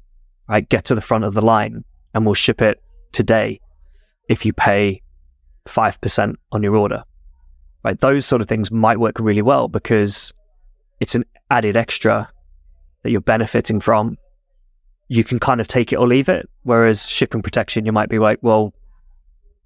[0.47, 3.59] Right, get to the front of the line and we'll ship it today
[4.29, 5.01] if you pay
[5.65, 7.03] 5% on your order.
[7.83, 10.33] Right, those sort of things might work really well because
[10.99, 12.29] it's an added extra
[13.03, 14.17] that you're benefiting from.
[15.09, 16.49] You can kind of take it or leave it.
[16.63, 18.73] Whereas shipping protection, you might be like, well,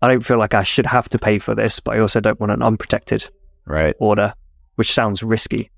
[0.01, 2.39] I don't feel like I should have to pay for this, but I also don't
[2.39, 3.29] want an unprotected
[3.65, 3.95] right.
[3.99, 4.33] order,
[4.75, 5.71] which sounds risky.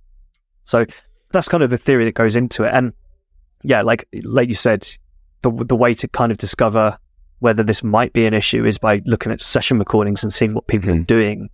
[0.63, 0.85] So
[1.31, 2.71] that's kind of the theory that goes into it.
[2.73, 2.93] And
[3.63, 4.87] yeah, like like you said,
[5.41, 6.97] the the way to kind of discover
[7.39, 10.67] whether this might be an issue is by looking at session recordings and seeing what
[10.67, 11.01] people mm-hmm.
[11.01, 11.49] are doing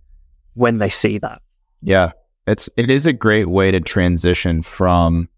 [0.54, 1.40] when they see that.
[1.82, 2.12] Yeah,
[2.46, 5.28] it's it is a great way to transition from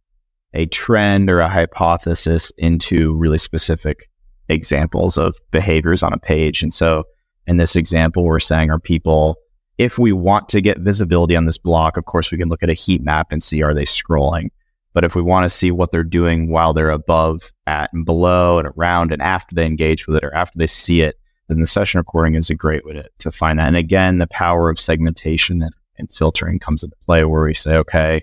[0.55, 4.09] a trend or a hypothesis into really specific
[4.49, 6.63] examples of behaviors on a page.
[6.63, 7.05] And so
[7.47, 9.37] in this example, we're saying are people,
[9.79, 12.71] if we want to get visibility on this block, of course, we can look at
[12.71, 14.49] a heat map and see are they scrolling.
[14.93, 18.59] But if we want to see what they're doing while they're above, at, and below,
[18.59, 21.17] and around, and after they engage with it or after they see it,
[21.49, 23.69] then the session recording is a great way to, find that.
[23.69, 27.77] And again, the power of segmentation and, and filtering comes into play where we say,
[27.77, 28.21] okay,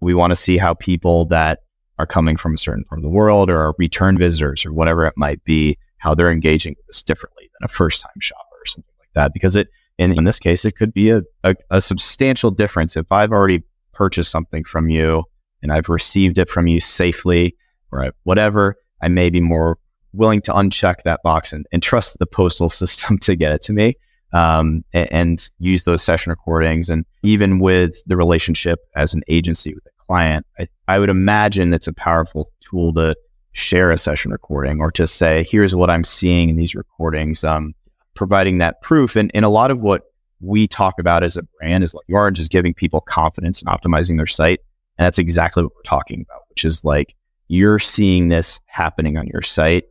[0.00, 1.60] we want to see how people that
[1.98, 5.06] are coming from a certain part of the world or are return visitors or whatever
[5.06, 8.66] it might be, how they're engaging with this differently than a first time shopper or
[8.66, 9.32] something like that.
[9.32, 12.96] Because it, in, in this case, it could be a, a, a substantial difference.
[12.96, 15.24] If I've already purchased something from you
[15.62, 17.56] and I've received it from you safely
[17.90, 19.78] or whatever, I may be more
[20.12, 23.72] willing to uncheck that box and, and trust the postal system to get it to
[23.72, 23.96] me
[24.32, 26.88] um, and, and, use those session recordings.
[26.88, 31.72] And even with the relationship as an agency with a client, I, I would imagine
[31.72, 33.16] it's a powerful tool to
[33.52, 37.42] share a session recording or to say, here's what I'm seeing in these recordings.
[37.42, 37.74] Um,
[38.18, 39.14] providing that proof.
[39.14, 40.02] And, and a lot of what
[40.40, 44.16] we talk about as a brand is Lucky Orange is giving people confidence and optimizing
[44.16, 44.58] their site.
[44.98, 47.14] And that's exactly what we're talking about, which is like
[47.46, 49.84] you're seeing this happening on your site.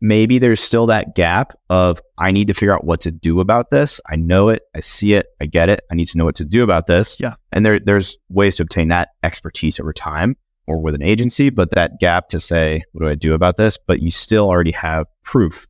[0.00, 3.70] Maybe there's still that gap of I need to figure out what to do about
[3.70, 4.00] this.
[4.08, 5.80] I know it, I see it, I get it.
[5.90, 7.18] I need to know what to do about this.
[7.20, 7.34] Yeah.
[7.52, 11.70] And there there's ways to obtain that expertise over time or with an agency, but
[11.72, 13.78] that gap to say, what do I do about this?
[13.78, 15.66] But you still already have proof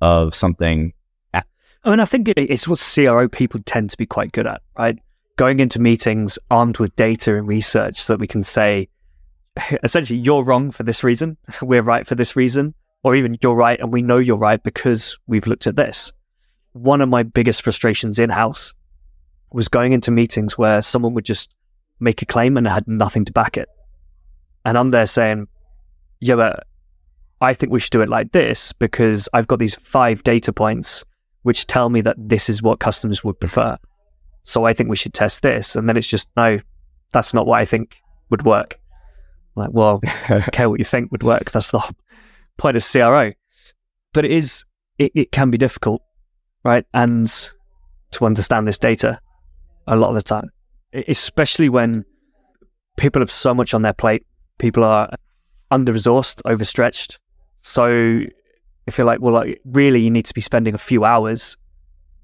[0.00, 0.92] of something.
[1.32, 4.98] I mean, I think it's what CRO people tend to be quite good at, right?
[5.36, 8.88] Going into meetings armed with data and research so that we can say,
[9.82, 12.74] essentially, you're wrong for this reason, we're right for this reason
[13.04, 16.12] or even you're right and we know you're right because we've looked at this.
[16.72, 18.72] One of my biggest frustrations in house
[19.52, 21.54] was going into meetings where someone would just
[22.00, 23.68] make a claim and had nothing to back it.
[24.64, 25.46] And I'm there saying,
[26.20, 26.66] yeah, but
[27.40, 31.04] I think we should do it like this because I've got these five data points
[31.42, 33.76] which tell me that this is what customers would prefer.
[34.44, 35.76] So I think we should test this.
[35.76, 36.58] And then it's just, no,
[37.12, 37.96] that's not what I think
[38.30, 38.80] would work.
[39.54, 41.50] like, well, I care what you think would work.
[41.50, 41.80] That's the
[42.56, 43.32] point of CRO.
[44.12, 44.64] But it is,
[44.98, 46.02] it, it can be difficult,
[46.64, 46.86] right?
[46.94, 47.28] And
[48.12, 49.20] to understand this data
[49.86, 50.50] a lot of the time,
[51.08, 52.04] especially when
[52.96, 54.24] people have so much on their plate,
[54.58, 55.10] people are
[55.70, 57.18] under resourced, overstretched.
[57.56, 58.20] So
[58.86, 61.56] if you're like, well, like, really, you need to be spending a few hours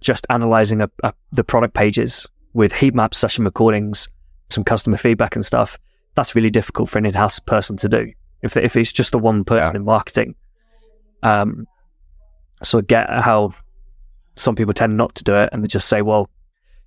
[0.01, 4.09] just analyzing a, a, the product pages with heat maps, session recordings,
[4.49, 5.79] some customer feedback and stuff.
[6.15, 9.45] That's really difficult for an in-house person to do if if it's just the one
[9.45, 9.79] person yeah.
[9.79, 10.35] in marketing.
[11.23, 11.67] Um,
[12.63, 13.51] so I get how
[14.37, 16.29] some people tend not to do it and they just say, "Well,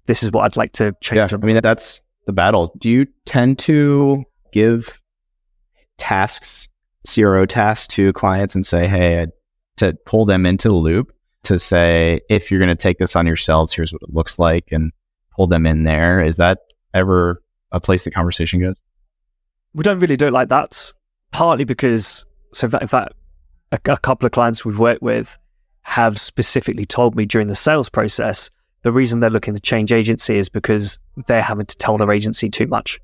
[0.06, 2.74] this is what I'd like to change." Yeah, I mean that's the battle.
[2.78, 5.02] Do you tend to give
[5.98, 6.68] tasks,
[7.08, 9.28] CRO tasks to clients and say, "Hey,"
[9.78, 11.12] to pull them into the loop
[11.44, 14.66] to say, "If you're going to take this on yourselves, here's what it looks like,"
[14.72, 14.92] and
[15.36, 16.22] pull them in there.
[16.22, 16.60] Is that
[16.94, 18.76] ever a place the conversation goes?
[19.74, 20.94] We don't really do it like that
[21.34, 23.14] partly because, so in fact,
[23.74, 25.38] a, a couple of clients we've worked with
[25.82, 28.50] have specifically told me during the sales process
[28.84, 32.50] the reason they're looking to change agency is because they're having to tell their agency
[32.50, 33.00] too much.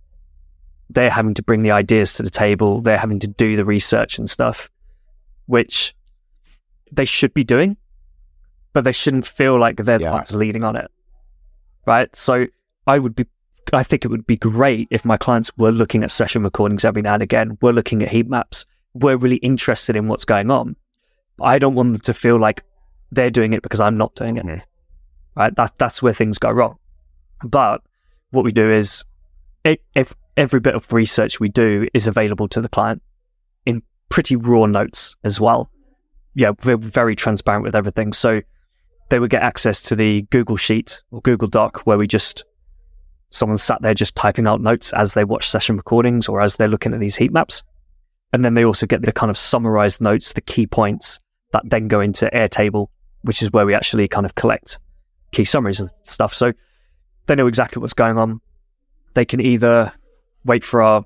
[0.89, 2.81] They're having to bring the ideas to the table.
[2.81, 4.69] They're having to do the research and stuff,
[5.45, 5.95] which
[6.91, 7.77] they should be doing,
[8.73, 10.09] but they shouldn't feel like they're yeah.
[10.09, 10.91] the ones leading on it.
[11.85, 12.13] Right.
[12.15, 12.45] So
[12.85, 13.25] I would be
[13.73, 17.01] I think it would be great if my clients were looking at session recordings every
[17.01, 20.75] now and again, were looking at heat maps, were really interested in what's going on.
[21.41, 22.63] I don't want them to feel like
[23.11, 24.45] they're doing it because I'm not doing it.
[24.45, 24.59] Mm-hmm.
[25.35, 25.55] Right?
[25.55, 26.77] That that's where things go wrong.
[27.43, 27.81] But
[28.31, 29.03] what we do is
[29.63, 33.01] if every bit of research we do is available to the client
[33.65, 35.69] in pretty raw notes as well.
[36.33, 38.13] Yeah, we're very transparent with everything.
[38.13, 38.41] So
[39.09, 42.43] they would get access to the Google Sheet or Google Doc where we just
[43.31, 46.67] someone sat there just typing out notes as they watch session recordings or as they're
[46.67, 47.63] looking at these heat maps.
[48.33, 51.19] And then they also get the kind of summarized notes, the key points
[51.51, 52.87] that then go into Airtable,
[53.21, 54.79] which is where we actually kind of collect
[55.31, 56.33] key summaries and stuff.
[56.33, 56.53] So
[57.27, 58.39] they know exactly what's going on.
[59.13, 59.91] They can either
[60.45, 61.03] wait for our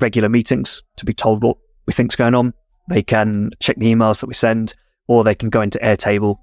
[0.00, 1.56] regular meetings to be told what
[1.86, 2.54] we think's going on.
[2.88, 4.74] They can check the emails that we send,
[5.08, 6.36] or they can go into Airtable,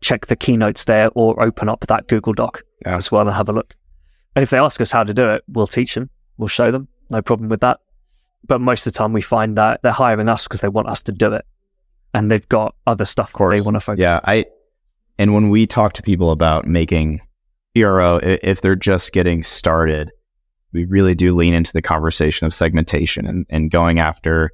[0.00, 2.96] check the keynotes there, or open up that Google Doc yeah.
[2.96, 3.74] as well and have a look.
[4.36, 6.88] And if they ask us how to do it, we'll teach them, we'll show them,
[7.10, 7.80] no problem with that.
[8.46, 11.02] But most of the time, we find that they're hiring us because they want us
[11.04, 11.44] to do it,
[12.12, 14.00] and they've got other stuff they want to focus.
[14.00, 14.46] Yeah, I.
[15.18, 17.20] And when we talk to people about making
[17.74, 20.10] CRO, if they're just getting started,
[20.72, 24.50] we really do lean into the conversation of segmentation and, and going after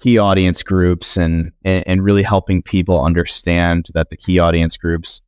[0.00, 5.20] key audience groups and, and really helping people understand that the key audience groups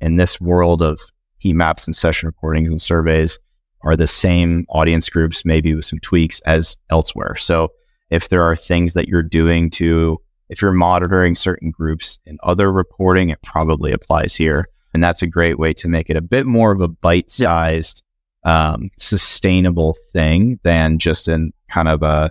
[0.00, 1.00] in this world of
[1.38, 3.38] heat maps and session recordings and surveys
[3.82, 7.36] are the same audience groups, maybe with some tweaks as elsewhere.
[7.36, 7.68] So
[8.10, 12.72] if there are things that you're doing to, if you're monitoring certain groups in other
[12.72, 14.68] reporting, it probably applies here.
[14.94, 18.02] And that's a great way to make it a bit more of a bite sized,
[18.44, 22.30] um, sustainable thing than just in kind of a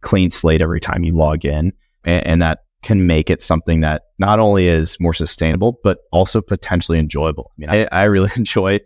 [0.00, 1.72] clean slate every time you log in.
[2.04, 6.40] And, and that can make it something that not only is more sustainable, but also
[6.40, 7.52] potentially enjoyable.
[7.56, 8.80] I mean, I, I really enjoy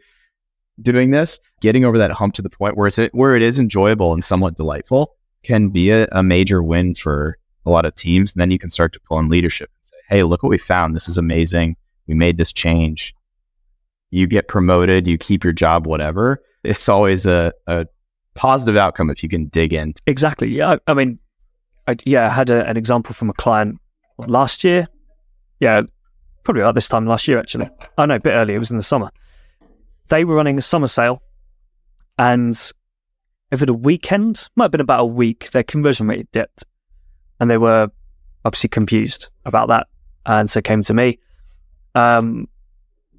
[0.81, 1.39] doing this.
[1.61, 4.57] Getting over that hump to the point where it's where it is enjoyable and somewhat
[4.57, 8.33] delightful can be a, a major win for a lot of teams.
[8.33, 10.59] And then you can start to pull in leadership and say, "Hey, look what we
[10.59, 10.97] found.
[10.97, 11.77] This is amazing.
[12.07, 13.15] We made this change."
[14.11, 16.43] You get promoted, you keep your job, whatever.
[16.65, 17.87] It's always a, a
[18.35, 19.95] positive outcome if you can dig in.
[20.07, 20.49] Exactly.
[20.49, 20.77] Yeah.
[20.87, 21.19] I mean,
[21.87, 23.81] I, yeah, I had a, an example from a client
[24.19, 24.87] last year.
[25.61, 25.83] Yeah,
[26.45, 27.69] probably about this time last year, actually.
[27.99, 28.57] Oh, no, a bit earlier.
[28.57, 29.11] It was in the summer.
[30.09, 31.23] They were running a summer sale,
[32.19, 32.59] and
[33.53, 36.65] over the weekend, might have been about a week, their conversion rate dipped.
[37.39, 37.89] And they were
[38.45, 39.87] obviously confused about that.
[40.27, 41.19] and so came to me.
[41.95, 42.49] Um,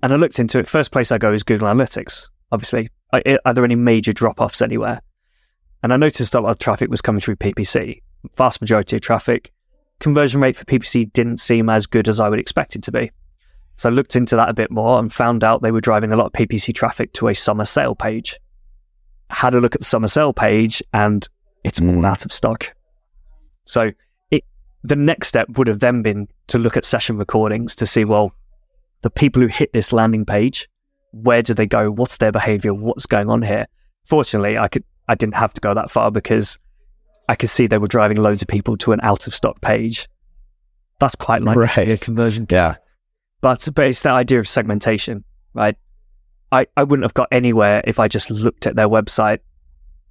[0.01, 0.67] and I looked into it.
[0.67, 2.27] First place I go is Google Analytics.
[2.51, 5.01] Obviously, are, are there any major drop offs anywhere?
[5.81, 8.01] And I noticed that a lot of traffic was coming through PPC.
[8.35, 9.51] Vast majority of traffic.
[9.99, 13.11] Conversion rate for PPC didn't seem as good as I would expect it to be.
[13.75, 16.15] So I looked into that a bit more and found out they were driving a
[16.15, 18.39] lot of PPC traffic to a summer sale page.
[19.29, 21.27] Had a look at the summer sale page and
[21.63, 22.05] it's all Mm.
[22.05, 22.73] out of stock.
[23.65, 23.91] So
[24.29, 24.43] it,
[24.83, 28.33] the next step would have then been to look at session recordings to see, well,
[29.01, 30.69] the people who hit this landing page,
[31.11, 31.89] where do they go?
[31.89, 32.73] What's their behavior?
[32.73, 33.65] What's going on here?
[34.05, 36.57] Fortunately, I could I didn't have to go that far because
[37.29, 40.07] I could see they were driving loads of people to an out of stock page.
[40.99, 42.75] That's quite likely to be a conversion Yeah.
[43.41, 45.75] but but it's the idea of segmentation, right?
[46.51, 49.39] I, I wouldn't have got anywhere if I just looked at their website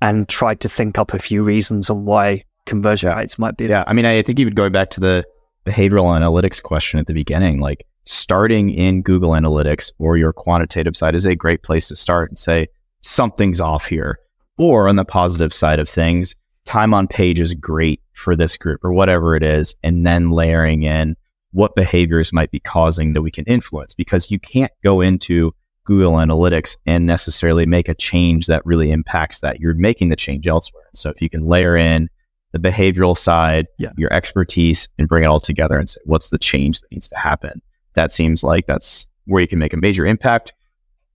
[0.00, 3.16] and tried to think up a few reasons on why conversion Yeah.
[3.18, 3.66] rates might be.
[3.66, 3.84] Yeah.
[3.86, 5.24] I mean, I think even going back to the
[5.64, 11.14] behavioral analytics question at the beginning, like starting in Google Analytics or your quantitative side
[11.14, 12.66] is a great place to start and say
[13.02, 14.18] something's off here.
[14.58, 18.84] Or on the positive side of things, time on page is great for this group
[18.84, 19.74] or whatever it is.
[19.82, 21.16] And then layering in
[21.52, 25.52] what behaviors might be causing that we can influence because you can't go into
[25.84, 29.60] Google Analytics and necessarily make a change that really impacts that.
[29.60, 30.84] You're making the change elsewhere.
[30.94, 32.08] So if you can layer in
[32.52, 33.90] the behavioral side, Yeah.
[33.96, 37.18] your expertise, and bring it all together and say, what's the change that needs to
[37.18, 37.60] happen?
[37.94, 40.52] That seems like that's where you can make a major impact,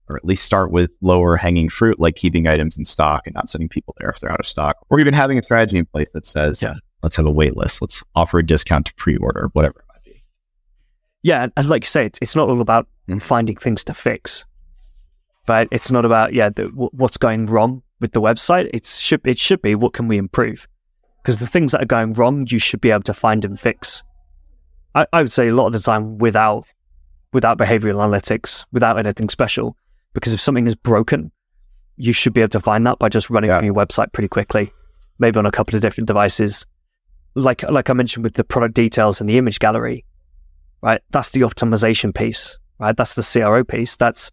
[0.08, 3.48] or at least start with lower hanging fruit, like keeping items in stock and not
[3.48, 6.08] sending people there if they're out of stock, or even having a strategy in place
[6.14, 6.74] that says, Yeah.
[7.02, 10.04] let's have a wait list, let's offer a discount to pre order, whatever it might
[10.04, 10.24] be.
[11.22, 13.22] Yeah, and, like you say, it's, it's not all about Mhm.
[13.22, 14.44] finding things to fix,
[15.48, 15.68] right?
[15.70, 18.70] It's not about yeah, the, w- what's going wrong with the website.
[18.72, 20.68] It should it should be what can we improve?
[21.22, 24.02] Because the things that are going wrong, you should be able to find and fix.
[24.94, 26.66] I, I would say a lot of the time without
[27.32, 29.76] without behavioral analytics, without anything special.
[30.14, 31.30] Because if something is broken,
[31.96, 33.58] you should be able to find that by just running Yeah.
[33.58, 34.72] through your website pretty quickly,
[35.18, 36.66] maybe on a couple of different devices.
[37.34, 40.04] Like like I mentioned with the product details and the image gallery,
[40.82, 41.00] right?
[41.10, 42.96] That's the optimization piece, right?
[42.96, 43.96] That's the CRO piece.
[43.96, 44.30] That's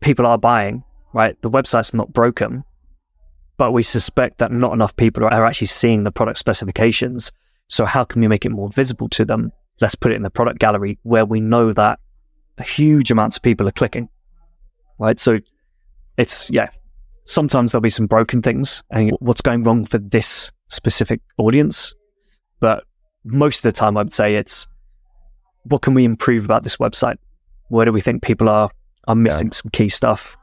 [0.00, 1.40] people are buying, right?
[1.42, 2.64] The website's not broken,
[3.56, 7.32] but we suspect that not enough people are, are actually seeing the product specifications.
[7.68, 9.50] So how can we make it more visible to them?
[9.80, 11.98] Let's put it in the product gallery where we know that
[12.62, 14.08] huge amounts of people are clicking,
[14.98, 15.18] right?
[15.18, 15.38] So
[16.16, 16.68] it's, yeah,
[17.24, 21.94] sometimes there'll be some broken things and what's going wrong for this specific audience.
[22.60, 22.84] But
[23.24, 24.66] most of the time, I would say it's
[25.64, 27.16] what can we improve about this website?
[27.68, 28.70] Where do we think people are
[29.08, 30.36] are missing some key stuff?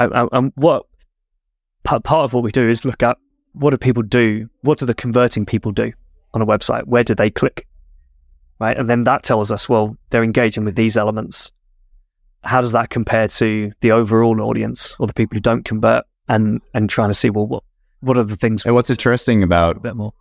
[0.00, 0.84] And, and- what
[1.84, 3.18] part of what we do is look at
[3.52, 4.48] what do people do?
[4.62, 5.92] What do the converting people do
[6.32, 6.84] on a website?
[6.86, 7.66] Where do they click?
[8.58, 11.50] Right, and then that tells us well they're engaging with these elements.
[12.44, 16.04] How does that compare to the overall audience or the people who don't convert?
[16.28, 17.64] And and trying to see well what
[18.00, 20.12] what are the things And what's interesting about a bit more?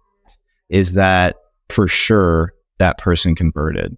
[0.69, 1.36] is that
[1.69, 3.95] for sure that person converted.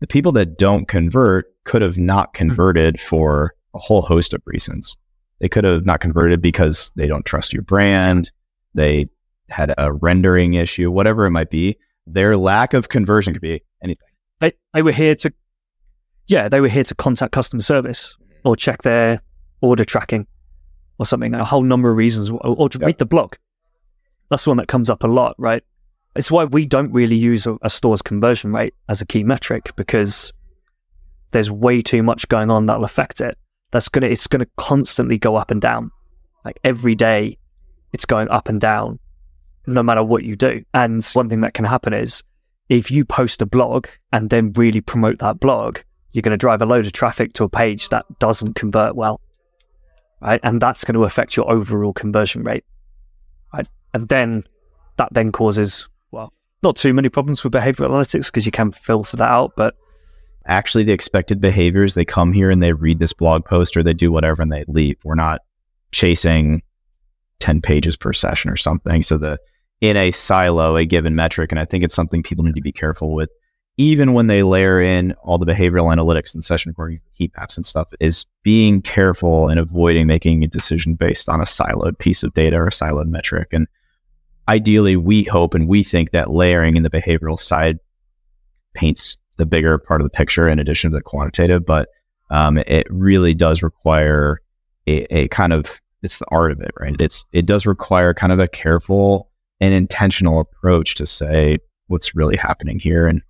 [0.00, 2.38] The people that don't convert could have not hmm.
[2.38, 4.96] converted for a whole host of reasons.
[5.38, 8.32] They could have not converted because they don't trust your brand,
[8.74, 9.08] they
[9.48, 11.76] had a rendering issue, whatever it might be.
[12.06, 14.08] Their lack of conversion could be anything.
[14.40, 15.32] they they were here to
[16.30, 19.20] yeah they were here to contact customer service or check their
[19.60, 20.26] order tracking
[20.98, 22.86] or something a whole number of reasons or, or to Yeah.
[22.86, 23.34] read the blog.
[24.30, 25.62] That's the one that comes up a lot right?
[26.16, 29.70] It's why we don't really use a, a store's conversion rate as a key metric
[29.76, 30.32] because
[31.32, 33.36] there's way too much going on that'll affect it.
[33.72, 35.90] That's gonna it's gonna constantly go up and down.
[36.44, 37.38] Like every day
[37.92, 38.98] it's going up and down
[39.66, 40.64] no matter what you do.
[40.74, 42.22] And one thing that can happen is
[42.68, 45.78] if you post a blog and then really promote that blog,
[46.12, 49.20] you're going to drive a load of traffic to a page that doesn't convert well.
[50.20, 50.40] Right.
[50.42, 52.64] And that's going to affect your overall conversion rate.
[53.52, 53.66] Right.
[53.94, 54.44] And then
[54.96, 59.16] that then causes, well, not too many problems with behavioral analytics because you can filter
[59.16, 59.52] that out.
[59.56, 59.74] But
[60.46, 63.94] Actually, the expected behaviors, they come here and they read this blog post or they
[63.94, 64.96] do whatever and they leave.
[65.04, 65.40] We're not
[65.92, 66.62] chasing
[67.40, 69.02] 10 pages per session or something.
[69.02, 69.38] So the
[69.80, 72.72] in a silo, a given metric, and I think it's something people need to be
[72.72, 73.30] careful with,
[73.80, 77.64] even when they layer in all the behavioral analytics and session recordings, heat maps and
[77.64, 82.34] stuff, is being careful and avoiding making a decision based on a siloed piece of
[82.34, 83.48] data or a siloed metric.
[83.52, 83.66] And
[84.48, 87.78] ideally, we hope and we think that layering in the behavioral side
[88.74, 91.88] paints the bigger part of the picture in addition to the quantitative, but
[92.28, 94.42] um, it really does require
[94.86, 96.94] a, a kind of it's the art of it, right?
[97.00, 101.56] It's it does require kind of a careful and intentional approach to say
[101.86, 103.06] what's really happening here.
[103.06, 103.22] And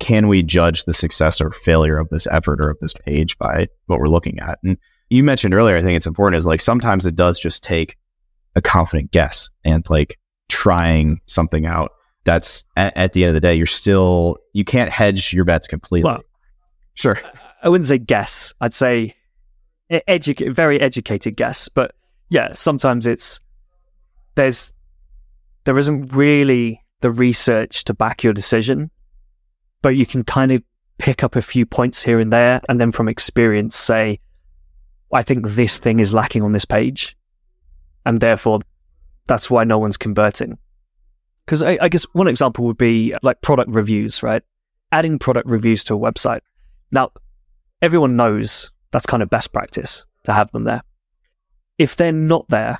[0.00, 3.66] can we judge the success or failure of this effort or of this page by
[3.86, 4.58] what we're looking at?
[4.64, 4.78] And
[5.10, 7.96] you mentioned earlier, I think it's important is like sometimes it does just take
[8.54, 10.18] a confident guess and like
[10.48, 11.92] trying something out.
[12.24, 15.66] That's at, at the end of the day, you're still, you can't hedge your bets
[15.66, 16.10] completely.
[16.10, 16.22] Well,
[16.94, 17.18] sure.
[17.62, 18.52] I wouldn't say guess.
[18.60, 19.14] I'd say
[19.90, 21.68] educate, very educated guess.
[21.68, 21.94] But
[22.28, 23.40] yeah, sometimes it's
[24.34, 24.72] there's
[25.64, 28.90] there isn't really the research to back your decision,
[29.82, 30.62] but you can kind of
[30.98, 34.20] pick up a few points here and there, and then from experience say,
[35.12, 37.16] I think this thing is lacking on this page,
[38.04, 38.60] and therefore
[39.26, 40.58] that's why no one's converting.
[41.44, 44.42] Because I, I guess one example would be like product reviews, right?
[44.92, 46.40] Adding product reviews to a website.
[46.90, 47.12] Now,
[47.80, 50.82] everyone knows that's kind of best practice to have them there.
[51.78, 52.78] If they're not there,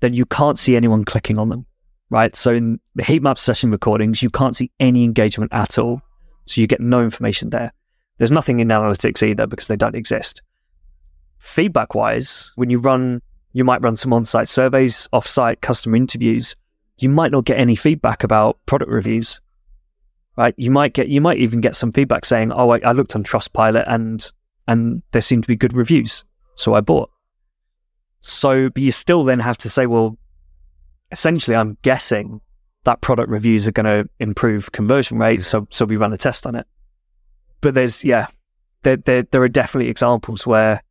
[0.00, 1.66] then you can't see anyone clicking on them,
[2.10, 2.34] right?
[2.36, 6.00] So in the heat map session recordings, you can't see any engagement at all.
[6.48, 7.72] So you get no information there.
[8.16, 10.42] There's nothing in analytics either because they don't exist.
[11.38, 13.20] Feedback wise, when you run,
[13.52, 16.56] you might run some on site surveys, off site customer interviews.
[16.98, 19.40] You might not get any feedback about product reviews,
[20.36, 20.54] right?
[20.56, 23.22] You might get, you might even get some feedback saying, "Oh, I, I looked on
[23.22, 24.32] Trustpilot and
[24.66, 26.24] and there seemed to be good reviews,
[26.56, 27.10] so I bought."
[28.20, 30.18] So, but you still then have to say, well,
[31.12, 32.40] essentially, I'm guessing
[32.88, 35.50] that product reviews are going to improve conversion rates, mm.
[35.50, 36.66] so so we run a test on it.
[37.60, 38.26] But there's yeah,
[38.82, 40.82] there there, there are definitely examples where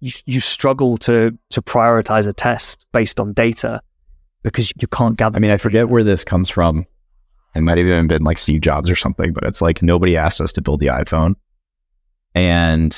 [0.00, 3.80] you you struggle to to prioritize a test based on data
[4.42, 5.36] because you can't gather.
[5.36, 5.92] I mean, I forget data.
[5.92, 6.86] where this comes from
[7.54, 10.40] it might have even been like Steve Jobs or something, but it's like nobody asked
[10.40, 11.34] us to build the iPhone.
[12.34, 12.96] And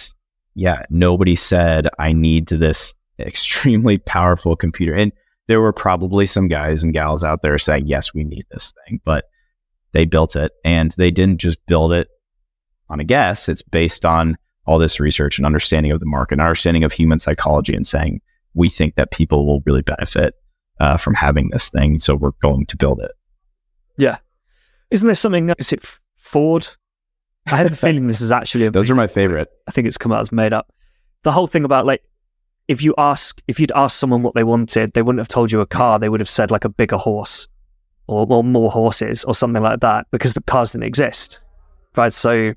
[0.54, 4.94] yeah, nobody said, I need to this extremely powerful computer.
[4.94, 5.12] And
[5.50, 9.00] there were probably some guys and gals out there saying, yes, we need this thing,
[9.04, 9.24] but
[9.90, 12.06] they built it and they didn't just build it
[12.88, 13.48] on a guess.
[13.48, 17.18] It's based on all this research and understanding of the market, and understanding of human
[17.18, 18.20] psychology, and saying,
[18.54, 20.34] we think that people will really benefit
[20.78, 21.98] uh, from having this thing.
[21.98, 23.10] So we're going to build it.
[23.98, 24.18] Yeah.
[24.92, 25.52] Isn't there something?
[25.58, 25.84] Is it
[26.16, 26.68] Ford?
[27.46, 28.70] I had a feeling this is actually a.
[28.70, 29.48] Those are my favorite.
[29.66, 30.72] I think it's come out as made up.
[31.24, 32.04] The whole thing about like,
[32.70, 35.60] if you ask, if you'd asked someone what they wanted, they wouldn't have told you
[35.60, 35.98] a car.
[35.98, 37.48] They would have said like a bigger horse,
[38.06, 41.40] or more horses, or something like that, because the cars didn't exist,
[41.96, 42.12] right?
[42.12, 42.54] So,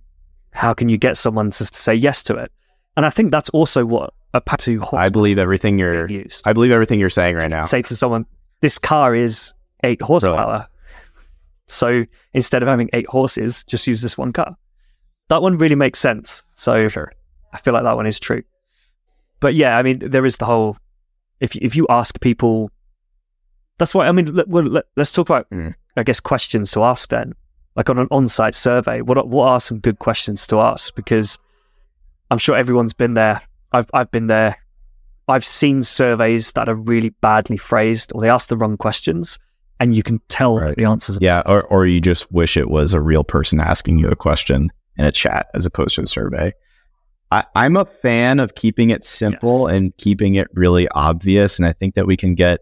[0.51, 2.51] how can you get someone to, to say yes to it?
[2.95, 6.07] And I think that's also what a to I believe everything you're.
[6.07, 6.47] Used.
[6.47, 7.61] I believe everything you're saying right now.
[7.61, 8.28] Say to someone,
[8.61, 9.51] this car is
[9.84, 10.68] eight horsepower.
[11.70, 14.55] So instead of having eight horses, just use this one car.
[15.30, 16.43] That one really makes sense.
[16.49, 17.11] So sure.
[17.51, 18.43] I feel like that one is true.
[19.44, 20.78] But yeah, I mean, there is the whole.
[21.41, 22.72] If if you ask people,
[23.78, 24.34] that's why I mean.
[24.34, 25.76] Let, well, let, us talk about, mm.
[25.98, 27.34] I guess, questions to ask then.
[27.76, 30.96] Like on an on-site survey, what what are some good questions to ask?
[30.96, 31.38] Because
[32.32, 33.41] I'm sure everyone's been there.
[33.74, 34.56] I've I've been there.
[35.28, 39.38] I've seen surveys that are really badly phrased, or they ask the wrong questions,
[39.82, 40.78] and you can tell right.
[40.78, 41.18] the answers.
[41.20, 44.72] Yeah, or, or you just wish it was a real person asking you a question
[44.96, 46.54] in a chat as opposed to a survey.
[47.56, 49.76] I, am a fan of keeping it simple yeah.
[49.76, 51.58] and keeping it really obvious.
[51.58, 52.60] And I think that we can get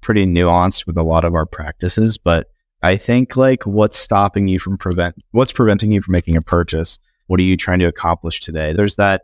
[0.00, 2.16] pretty nuanced with a lot of our practices.
[2.16, 2.48] But
[2.82, 6.98] I think like what's stopping you from prevent what's preventing you from making a purchase?
[7.26, 8.72] What are you trying to accomplish today?
[8.72, 9.22] There's that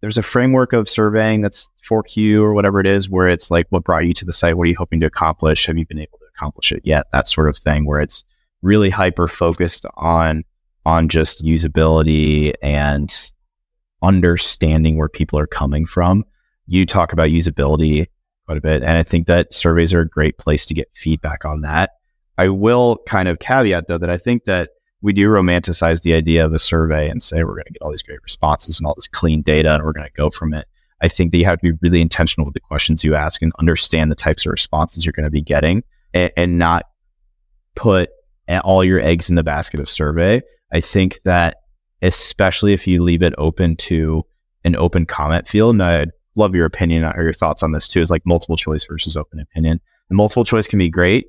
[0.00, 3.84] there's a framework of surveying that's 4Q or whatever it is, where it's like what
[3.84, 4.56] brought you to the site?
[4.56, 5.66] What are you hoping to accomplish?
[5.66, 7.06] Have you been able to accomplish it yet?
[7.12, 8.24] That sort of thing, where it's
[8.62, 10.44] really hyper focused on
[10.84, 13.32] on just usability and
[14.02, 16.24] understanding where people are coming from.
[16.66, 18.06] You talk about usability
[18.46, 21.44] quite a bit, and I think that surveys are a great place to get feedback
[21.44, 21.90] on that.
[22.38, 24.70] I will kind of caveat though that I think that
[25.00, 27.90] we do romanticize the idea of a survey and say we're going to get all
[27.90, 30.66] these great responses and all this clean data and we're going to go from it.
[31.00, 33.52] I think that you have to be really intentional with the questions you ask and
[33.60, 35.84] understand the types of responses you're going to be getting
[36.14, 36.86] and, and not
[37.76, 38.10] put
[38.64, 40.40] all your eggs in the basket of survey.
[40.72, 41.58] I think that
[42.02, 44.24] especially if you leave it open to
[44.64, 48.00] an open comment field, and I'd love your opinion or your thoughts on this too,
[48.00, 49.80] is like multiple choice versus open opinion.
[50.08, 51.26] The multiple choice can be great.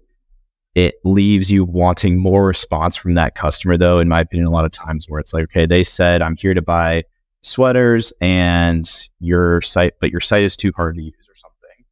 [0.75, 4.65] It leaves you wanting more response from that customer though in my opinion a lot
[4.65, 7.03] of times where it's like okay they said i'm here to buy
[7.41, 11.85] sweaters and your site but your site is too hard to use or something.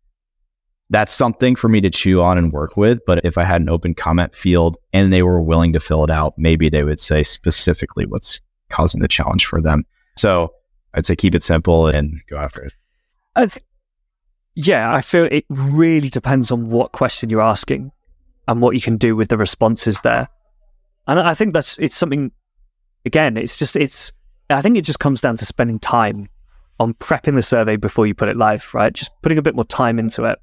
[0.91, 2.99] That's something for me to chew on and work with.
[3.07, 6.11] But if i had an open comment field and they were willing to fill it
[6.11, 8.39] out maybe they would say specifically what's
[8.69, 10.53] causing the challenge for them so
[10.93, 12.75] i'd say keep it simple and go after it
[13.35, 13.63] th-
[14.55, 17.91] yeah i feel it really depends on what question you're asking
[18.47, 20.27] and what you can do with the responses there.
[21.07, 22.31] And I think that's it's something
[23.05, 24.11] again, it's just it's.
[24.49, 26.29] I think it just comes down to spending time
[26.79, 28.93] on prepping the survey before you put it live, right?
[28.93, 30.39] Just putting a bit more time into it.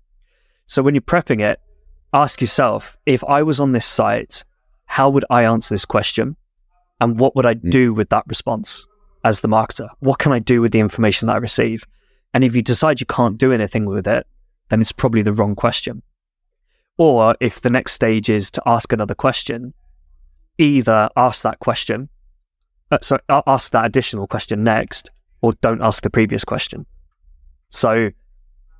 [0.67, 1.59] So when you're prepping it,
[2.13, 4.45] ask yourself: if I was on this site,
[4.87, 6.37] how would I answer this question,
[7.05, 7.71] and what would I Mm.
[7.71, 8.87] do with that response
[9.25, 9.89] as the marketer?
[10.01, 11.85] What can I do with the information that I receive?
[12.33, 14.27] And if you decide you can't do anything with it,
[14.71, 16.03] then it's probably the wrong question.
[16.97, 19.75] Or if the next stage is to ask another question,
[20.57, 22.09] either ask that question,
[22.91, 25.11] uh, sorry, ask that additional question next,
[25.43, 26.87] or don't ask the previous question.
[27.69, 28.11] So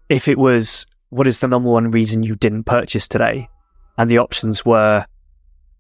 [0.09, 3.49] if it was, what is the number one reason you didn't purchase today?
[3.99, 5.05] And the options were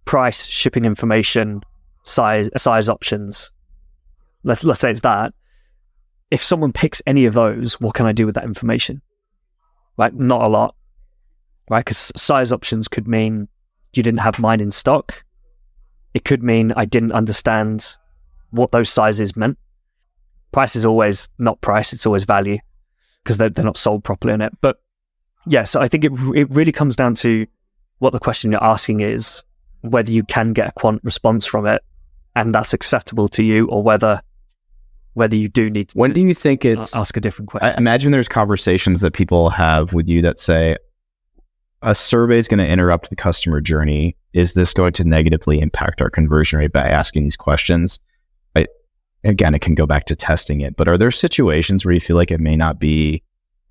[0.04, 1.62] price, shipping information,
[2.04, 3.50] size, size options.
[4.44, 5.34] Let's, let's say it's that.
[6.30, 9.02] If someone picks any of those, what can I do with that information?
[9.96, 10.14] Right?
[10.14, 10.74] Not a lot
[11.68, 11.84] right?
[11.84, 13.48] Because size options could mean
[13.94, 15.24] you didn't have mine in stock.
[16.14, 17.96] It could mean I didn't understand
[18.50, 19.58] what those sizes meant.
[20.52, 22.58] Price is always not price; it's always value
[23.22, 24.52] because they're, they're not sold properly on it.
[24.60, 24.80] But
[25.46, 27.46] yeah, so I think it it really comes down to
[27.98, 29.42] what the question you're asking is,
[29.80, 31.82] whether you can get a quant response from it,
[32.36, 34.20] and that's acceptable to you, or whether
[35.14, 36.94] whether you do need to When do you think it's?
[36.94, 37.68] ask a different question.
[37.68, 40.76] I imagine there's conversations that people have with you that say
[41.82, 44.16] a survey is going to interrupt the customer journey.
[44.32, 48.00] Is this going to negatively impact our conversion rate by asking these questions?
[48.56, 48.66] I,
[49.22, 52.16] again, it can go back to testing it, but are there situations where you feel
[52.16, 53.22] like it may not be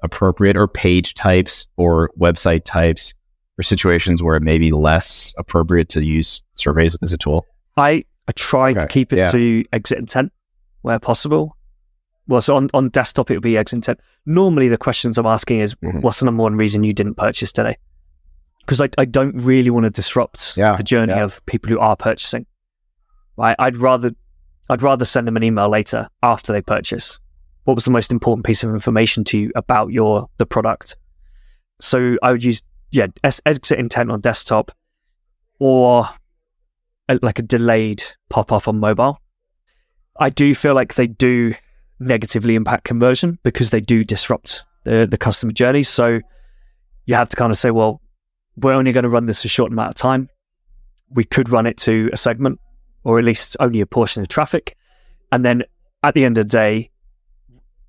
[0.02, 3.14] appropriate or page types or website types
[3.60, 7.46] or situations where it may be less appropriate to use surveys as a tool?
[7.76, 9.32] I, I try to keep it yeah.
[9.32, 10.32] to exit intent
[10.82, 11.58] where possible.
[12.28, 14.00] Well, so on, on desktop, it would be exit intent.
[14.26, 16.02] Normally, the questions I'm asking is, Mhm.
[16.02, 17.78] what's the number one reason you didn't purchase today?
[18.62, 21.24] Because I, I don't really want to disrupt Yeah, the journey yeah.
[21.24, 22.46] of people who are purchasing.
[23.36, 23.56] Right?
[23.60, 24.12] I'd rather
[24.70, 27.20] I'd rather send them an email later after they purchase.
[27.66, 30.96] What was the most important piece of information to you about your the product?
[31.82, 32.62] So I would use
[32.92, 34.72] yeah exit intent on desktop,
[35.60, 36.08] or
[37.14, 39.20] a, like a delayed pop up on mobile.
[40.20, 41.54] I do feel like they do
[42.00, 45.84] negatively impact conversion because they do disrupt the the customer journey.
[45.84, 46.20] So
[47.06, 48.02] you have to kind of say, well,
[48.56, 50.30] we're only going to run this a short amount of time.
[51.10, 52.60] We could run it to a segment
[53.04, 54.76] or at least only a portion of traffic.
[55.32, 55.64] And then
[56.04, 56.92] at the end of the day,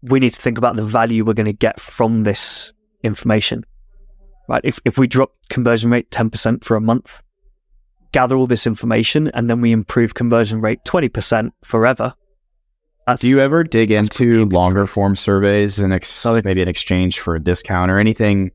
[0.02, 2.72] we need to think about the value we're going to get from this
[3.02, 3.64] information.
[4.48, 4.60] Right?
[4.64, 7.22] If, if we drop conversion rate 10% for a month,
[8.14, 12.14] gather all this information, and then we improve conversion rate 20% forever.
[13.08, 17.18] That's, Do you ever dig into longer form surveys and ex- oh, maybe an exchange
[17.18, 18.52] for a discount or anything?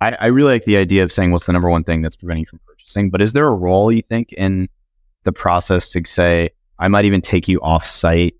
[0.00, 2.42] I, I really like the idea of saying what's the number one thing that's preventing
[2.42, 3.08] you from purchasing.
[3.08, 4.68] But is there a role you think in
[5.22, 8.34] the process to say I might even take you off site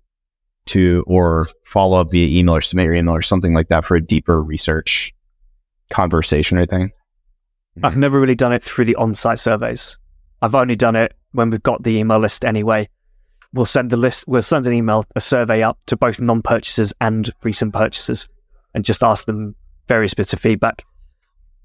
[0.67, 3.95] to or follow up via email or submit your email or something like that for
[3.95, 5.13] a deeper research
[5.89, 6.91] conversation or thing?
[7.81, 9.97] I've never really done it through the on-site surveys.
[10.41, 12.89] I've only done it when we've got the email list anyway.
[13.53, 17.31] We'll send the list, we'll send an email, a survey up to both non-purchasers and
[17.43, 18.27] recent purchasers
[18.73, 19.55] and just ask them
[19.87, 20.85] various bits of feedback.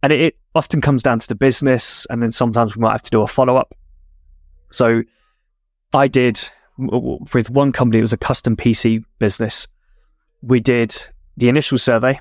[0.03, 3.03] And it, it often comes down to the business and then sometimes we might have
[3.03, 3.75] to do a follow-up.
[4.70, 5.03] So
[5.93, 6.41] I did
[6.79, 9.68] with one company, it was a custom PC business.
[10.43, 10.95] We did
[11.37, 12.18] the initial survey,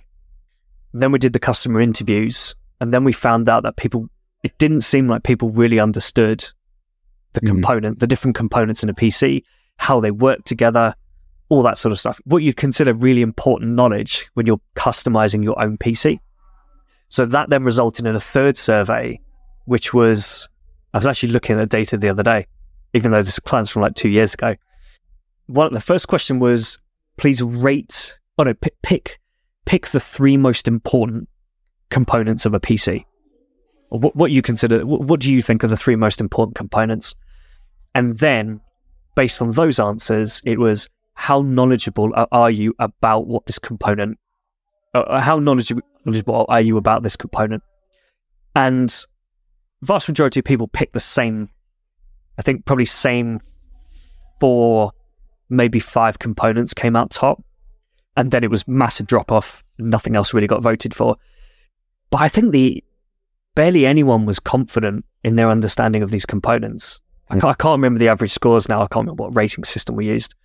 [0.94, 4.10] then we did the customer interviews, and then we found out that people
[4.44, 6.46] it didn't seem like people really understood
[7.34, 7.48] the Mhm.
[7.48, 9.42] component the different components in a pc
[9.78, 10.94] how they work together
[11.50, 15.60] all that sort of stuff what you'd consider really important knowledge when you're customizing your
[15.62, 16.20] own pc
[17.10, 19.20] so that then resulted in a third survey
[19.66, 20.48] which was
[20.94, 22.46] i was actually looking at data the other day
[22.94, 24.56] even though this plan's from like two years ago
[25.48, 26.78] one the first question was
[27.18, 29.20] please rate oh no pick pick,
[29.66, 31.28] pick the three most important
[31.90, 33.04] components of a PC.
[33.94, 36.56] Or what, what you consider, what, what do you think are the three most important
[36.56, 37.14] components?
[37.94, 38.60] And then,
[39.16, 44.18] based on those answers, it was how knowledgeable are, you about what this component,
[44.96, 47.62] uh, how knowledgeable, knowledgeable are you about this component?
[48.56, 48.92] And
[49.84, 51.50] vast majority of people pick the same,
[52.40, 53.42] I think probably same
[54.40, 54.92] four,
[55.50, 57.44] maybe five components came out top.
[58.18, 59.64] And then it was massive drop off.
[59.78, 61.16] Nothing else really got voted for.
[62.10, 62.84] But I think the
[63.56, 67.02] barely anyone was confident in their understanding of these components.
[67.30, 67.42] I, mm.
[67.42, 68.80] can't, I can't remember the average scores now.
[68.80, 70.36] I can't remember what rating system we used.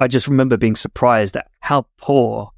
[0.00, 2.50] I just remember being surprised at how poor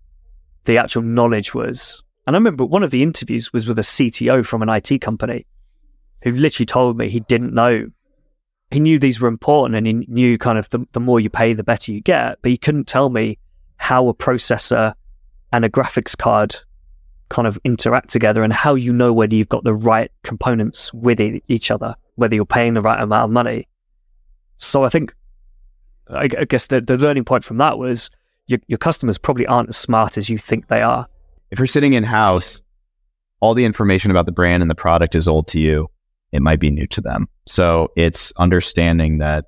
[0.65, 2.03] the actual knowledge was.
[2.27, 5.47] And I remember one of the interviews was with a CTO from an IT company
[6.23, 7.87] who literally told me he didn't know
[8.71, 11.55] he knew these were important and he knew kind of the, the more you pay,
[11.55, 12.39] the better you get.
[12.41, 13.39] But he couldn't tell me
[13.79, 14.95] how a processor
[15.53, 16.55] and a graphics card
[17.31, 21.21] kind of interact together and how you know whether you've got the right components with
[21.49, 23.67] each other, whether you're paying the right amount of money.
[24.59, 25.15] So I think,
[26.09, 28.11] I, I guess the, the learning point from that was
[28.47, 31.07] your, your customers probably aren't as smart as you think they are.
[31.51, 32.61] If you're sitting in house,
[33.41, 35.89] all the information about the brand and the product is old to you.
[36.33, 37.29] It might be new to them.
[37.47, 39.47] So it's understanding that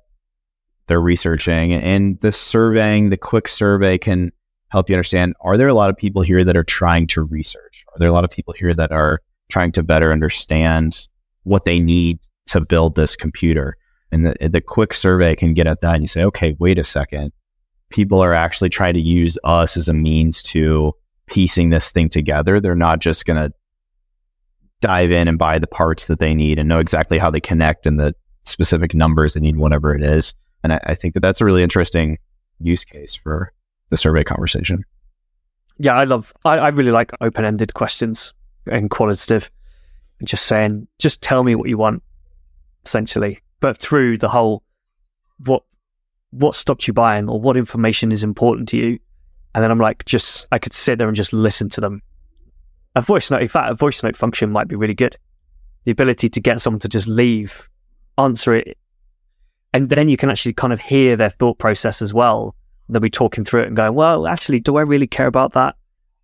[0.87, 4.31] they're researching and the surveying, the quick survey can
[4.73, 7.85] help you understand are there a lot of people here that are trying to research?
[7.93, 9.19] Are there a lot of people here that are
[9.49, 11.07] trying to better understand
[11.43, 12.17] what they need
[12.47, 13.77] to build this computer?
[14.11, 16.83] And the, the quick survey can get at that and you say, okay, wait a
[16.83, 17.31] second.
[17.91, 20.93] People are actually trying to use us as a means to
[21.27, 22.59] piecing this thing together.
[22.59, 23.53] They're not just going to
[24.81, 27.85] dive in and buy the parts that they need and know exactly how they connect
[27.85, 30.33] and the specific numbers they need, whatever it is.
[30.63, 32.17] And I, I think that that's a really interesting
[32.59, 33.53] use case for
[33.93, 34.83] the survey conversation.
[35.77, 38.33] Yeah, I love, I, I really like open ended questions
[38.65, 39.49] and qualitative
[40.19, 42.01] and just saying, just tell me what you want,
[42.85, 43.39] essentially.
[43.59, 44.63] But through the whole,
[45.45, 45.63] what,
[46.31, 48.99] what stopped you buying or what information is important to you.
[49.53, 52.01] And then I'm like, just, I could sit there and just listen to them
[52.95, 55.17] a voice note, in fact, a voice note function might be really good.
[55.85, 57.67] The ability to get someone to just leave,
[58.17, 58.77] answer it,
[59.73, 62.55] and then you can actually kind of hear their thought process as well.
[62.89, 65.75] They'll be talking through it and going, well, actually, do I really care about that?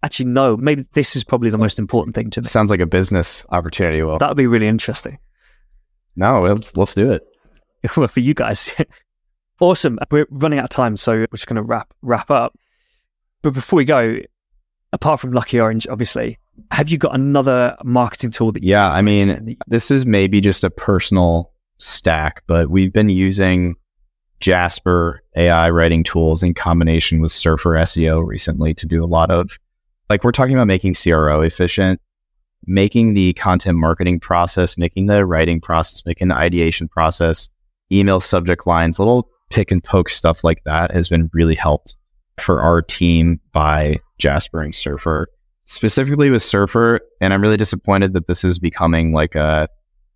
[0.04, 2.48] Actually, no, maybe this is probably the most important thing to me.
[2.48, 4.02] Sounds like a business opportunity.
[4.02, 5.18] Well, that would be really interesting.
[6.16, 7.28] No, let's, let's do it.
[7.98, 8.74] well, for you guys.
[9.60, 10.00] awesome.
[10.12, 12.58] We're running out of time, so we're just going to wrap, wrap up.
[13.42, 14.18] But before we go,
[14.94, 16.38] apart from Lucky Orange, obviously,
[16.72, 18.64] have you got another marketing tool that?
[18.64, 23.76] yeah, I mean, this is maybe just a personal stack, but we've been using
[24.40, 29.58] Jasper AI writing tools in combination with Surfer SEO recently to do a lot of,
[30.10, 32.00] like, we're talking about making CRO efficient,
[32.66, 37.50] making the content marketing process, making the writing process, making the ideation process,
[37.92, 41.96] email subject lines, little pick and poke stuff like that has been really helped
[42.38, 45.28] for our team by Jasper and Surfer.
[45.66, 49.68] Specifically with Surfer, and I'm really disappointed that this is becoming like a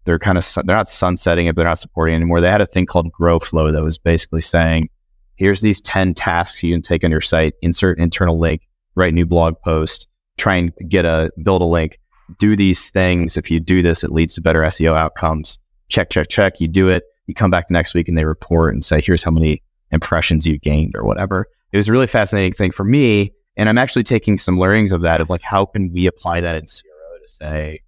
[0.05, 2.41] they're kind of they're not sunsetting it, they're not supporting anymore.
[2.41, 4.89] They had a thing called Grow Flow that was basically saying,
[5.35, 9.25] here's these 10 tasks you can take on your site, insert internal link, write new
[9.25, 11.99] blog post, try and get a build a link,
[12.37, 13.37] do these things.
[13.37, 15.59] If you do this, it leads to better SEO outcomes.
[15.89, 16.59] Check, check, check.
[16.59, 17.03] You do it.
[17.27, 20.45] You come back the next week and they report and say, here's how many impressions
[20.45, 21.47] you gained or whatever.
[21.71, 25.01] It was a really fascinating thing for me and I'm actually taking some learnings of
[25.01, 27.81] that of like, how can we apply that in CRO to say,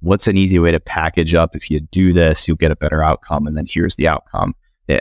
[0.00, 1.56] what's an easy way to package up?
[1.56, 3.46] If you do this, you'll get a better outcome.
[3.46, 4.54] And then here's the outcome.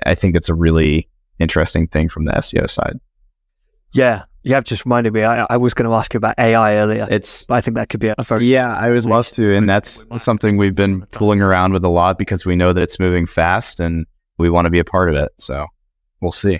[0.05, 2.99] I think it's a really interesting thing from the SEO side.
[3.91, 4.23] Yeah.
[4.43, 5.23] You have just reminded me.
[5.23, 7.07] I, I was going to ask you about AI earlier.
[7.09, 8.73] It's, I think that could be a very yeah.
[8.73, 12.45] I would love to, and that's something we've been fooling around with a lot because
[12.45, 14.05] we know that it's moving fast, and
[14.37, 15.31] we want to be a part of it.
[15.39, 15.65] So
[16.21, 16.59] we'll see.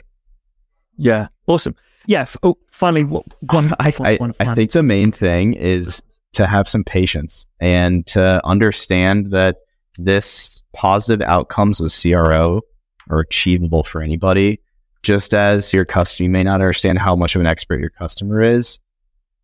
[0.98, 1.76] Yeah, awesome
[2.08, 2.22] yeah.
[2.22, 3.74] F- oh, finally, one.
[3.80, 6.02] I, I, I think the main thing is
[6.36, 9.58] to have some patience and to understand that
[9.98, 12.62] this positive outcomes with CRO
[13.10, 14.60] are achievable for anybody.
[15.04, 18.42] Just as your customer, you may not understand how much of an expert your customer
[18.42, 18.80] is.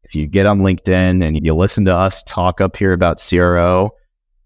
[0.04, 3.92] If you get on LinkedIn and you listen to us talk up here about CRO,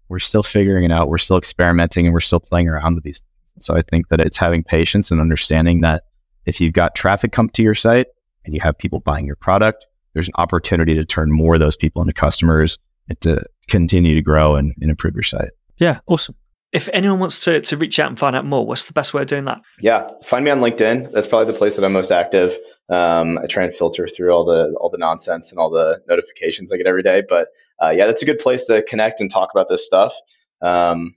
[0.08, 1.08] we're still figuring it out.
[1.08, 3.22] We're still experimenting and we're still playing around with these.
[3.58, 6.04] So I think that it's having patience and understanding that
[6.44, 8.06] if you've got traffic come to your site
[8.44, 9.86] and you have people buying your product,
[10.16, 14.22] there's an opportunity to turn more of those people into customers and to continue to
[14.22, 15.50] grow and, and improve your site.
[15.76, 16.34] Yeah, awesome.
[16.72, 19.20] If anyone wants to, to reach out and find out more, what's the best way
[19.20, 19.60] of doing that?
[19.78, 21.12] Yeah, find me on LinkedIn.
[21.12, 22.56] That's probably the place that I'm most active.
[22.88, 26.72] Um, I try and filter through all the all the nonsense and all the notifications
[26.72, 27.22] I get every day.
[27.28, 27.48] But
[27.82, 30.14] uh, yeah, that's a good place to connect and talk about this stuff.
[30.62, 31.14] Um,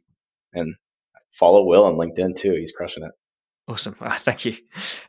[0.53, 0.75] and
[1.31, 2.51] follow Will on LinkedIn too.
[2.51, 3.11] He's crushing it.
[3.69, 3.95] Awesome.
[4.17, 4.57] thank you.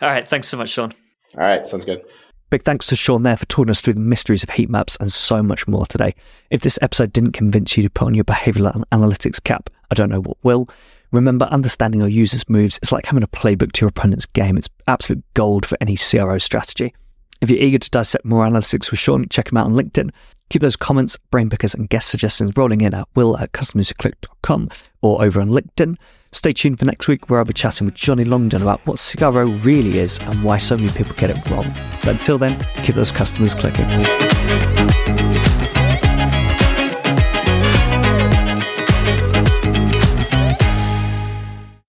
[0.00, 0.28] All right.
[0.28, 0.92] Thanks so much, Sean.
[1.34, 1.66] All right.
[1.66, 2.04] Sounds good.
[2.50, 5.12] Big thanks to Sean there for talking us through the mysteries of heat maps and
[5.12, 6.12] so much more today.
[6.50, 10.08] If this episode didn't convince you to put on your behavioral analytics cap, I don't
[10.08, 10.68] know what will.
[11.12, 14.58] Remember, understanding your users' moves is like having a playbook to your opponent's game.
[14.58, 16.92] It's absolute gold for any CRO strategy.
[17.40, 20.10] If you're eager to dissect more analytics with Sean, check him out on LinkedIn.
[20.50, 24.68] Keep those comments, brain pickers, and guest suggestions rolling in at will at customerswhoclick.com
[25.00, 25.96] or over on LinkedIn.
[26.32, 29.44] Stay tuned for next week where I'll be chatting with Johnny Longden about what CRO
[29.44, 31.72] really is and why so many people get it wrong.
[32.00, 33.86] But until then, keep those customers clicking.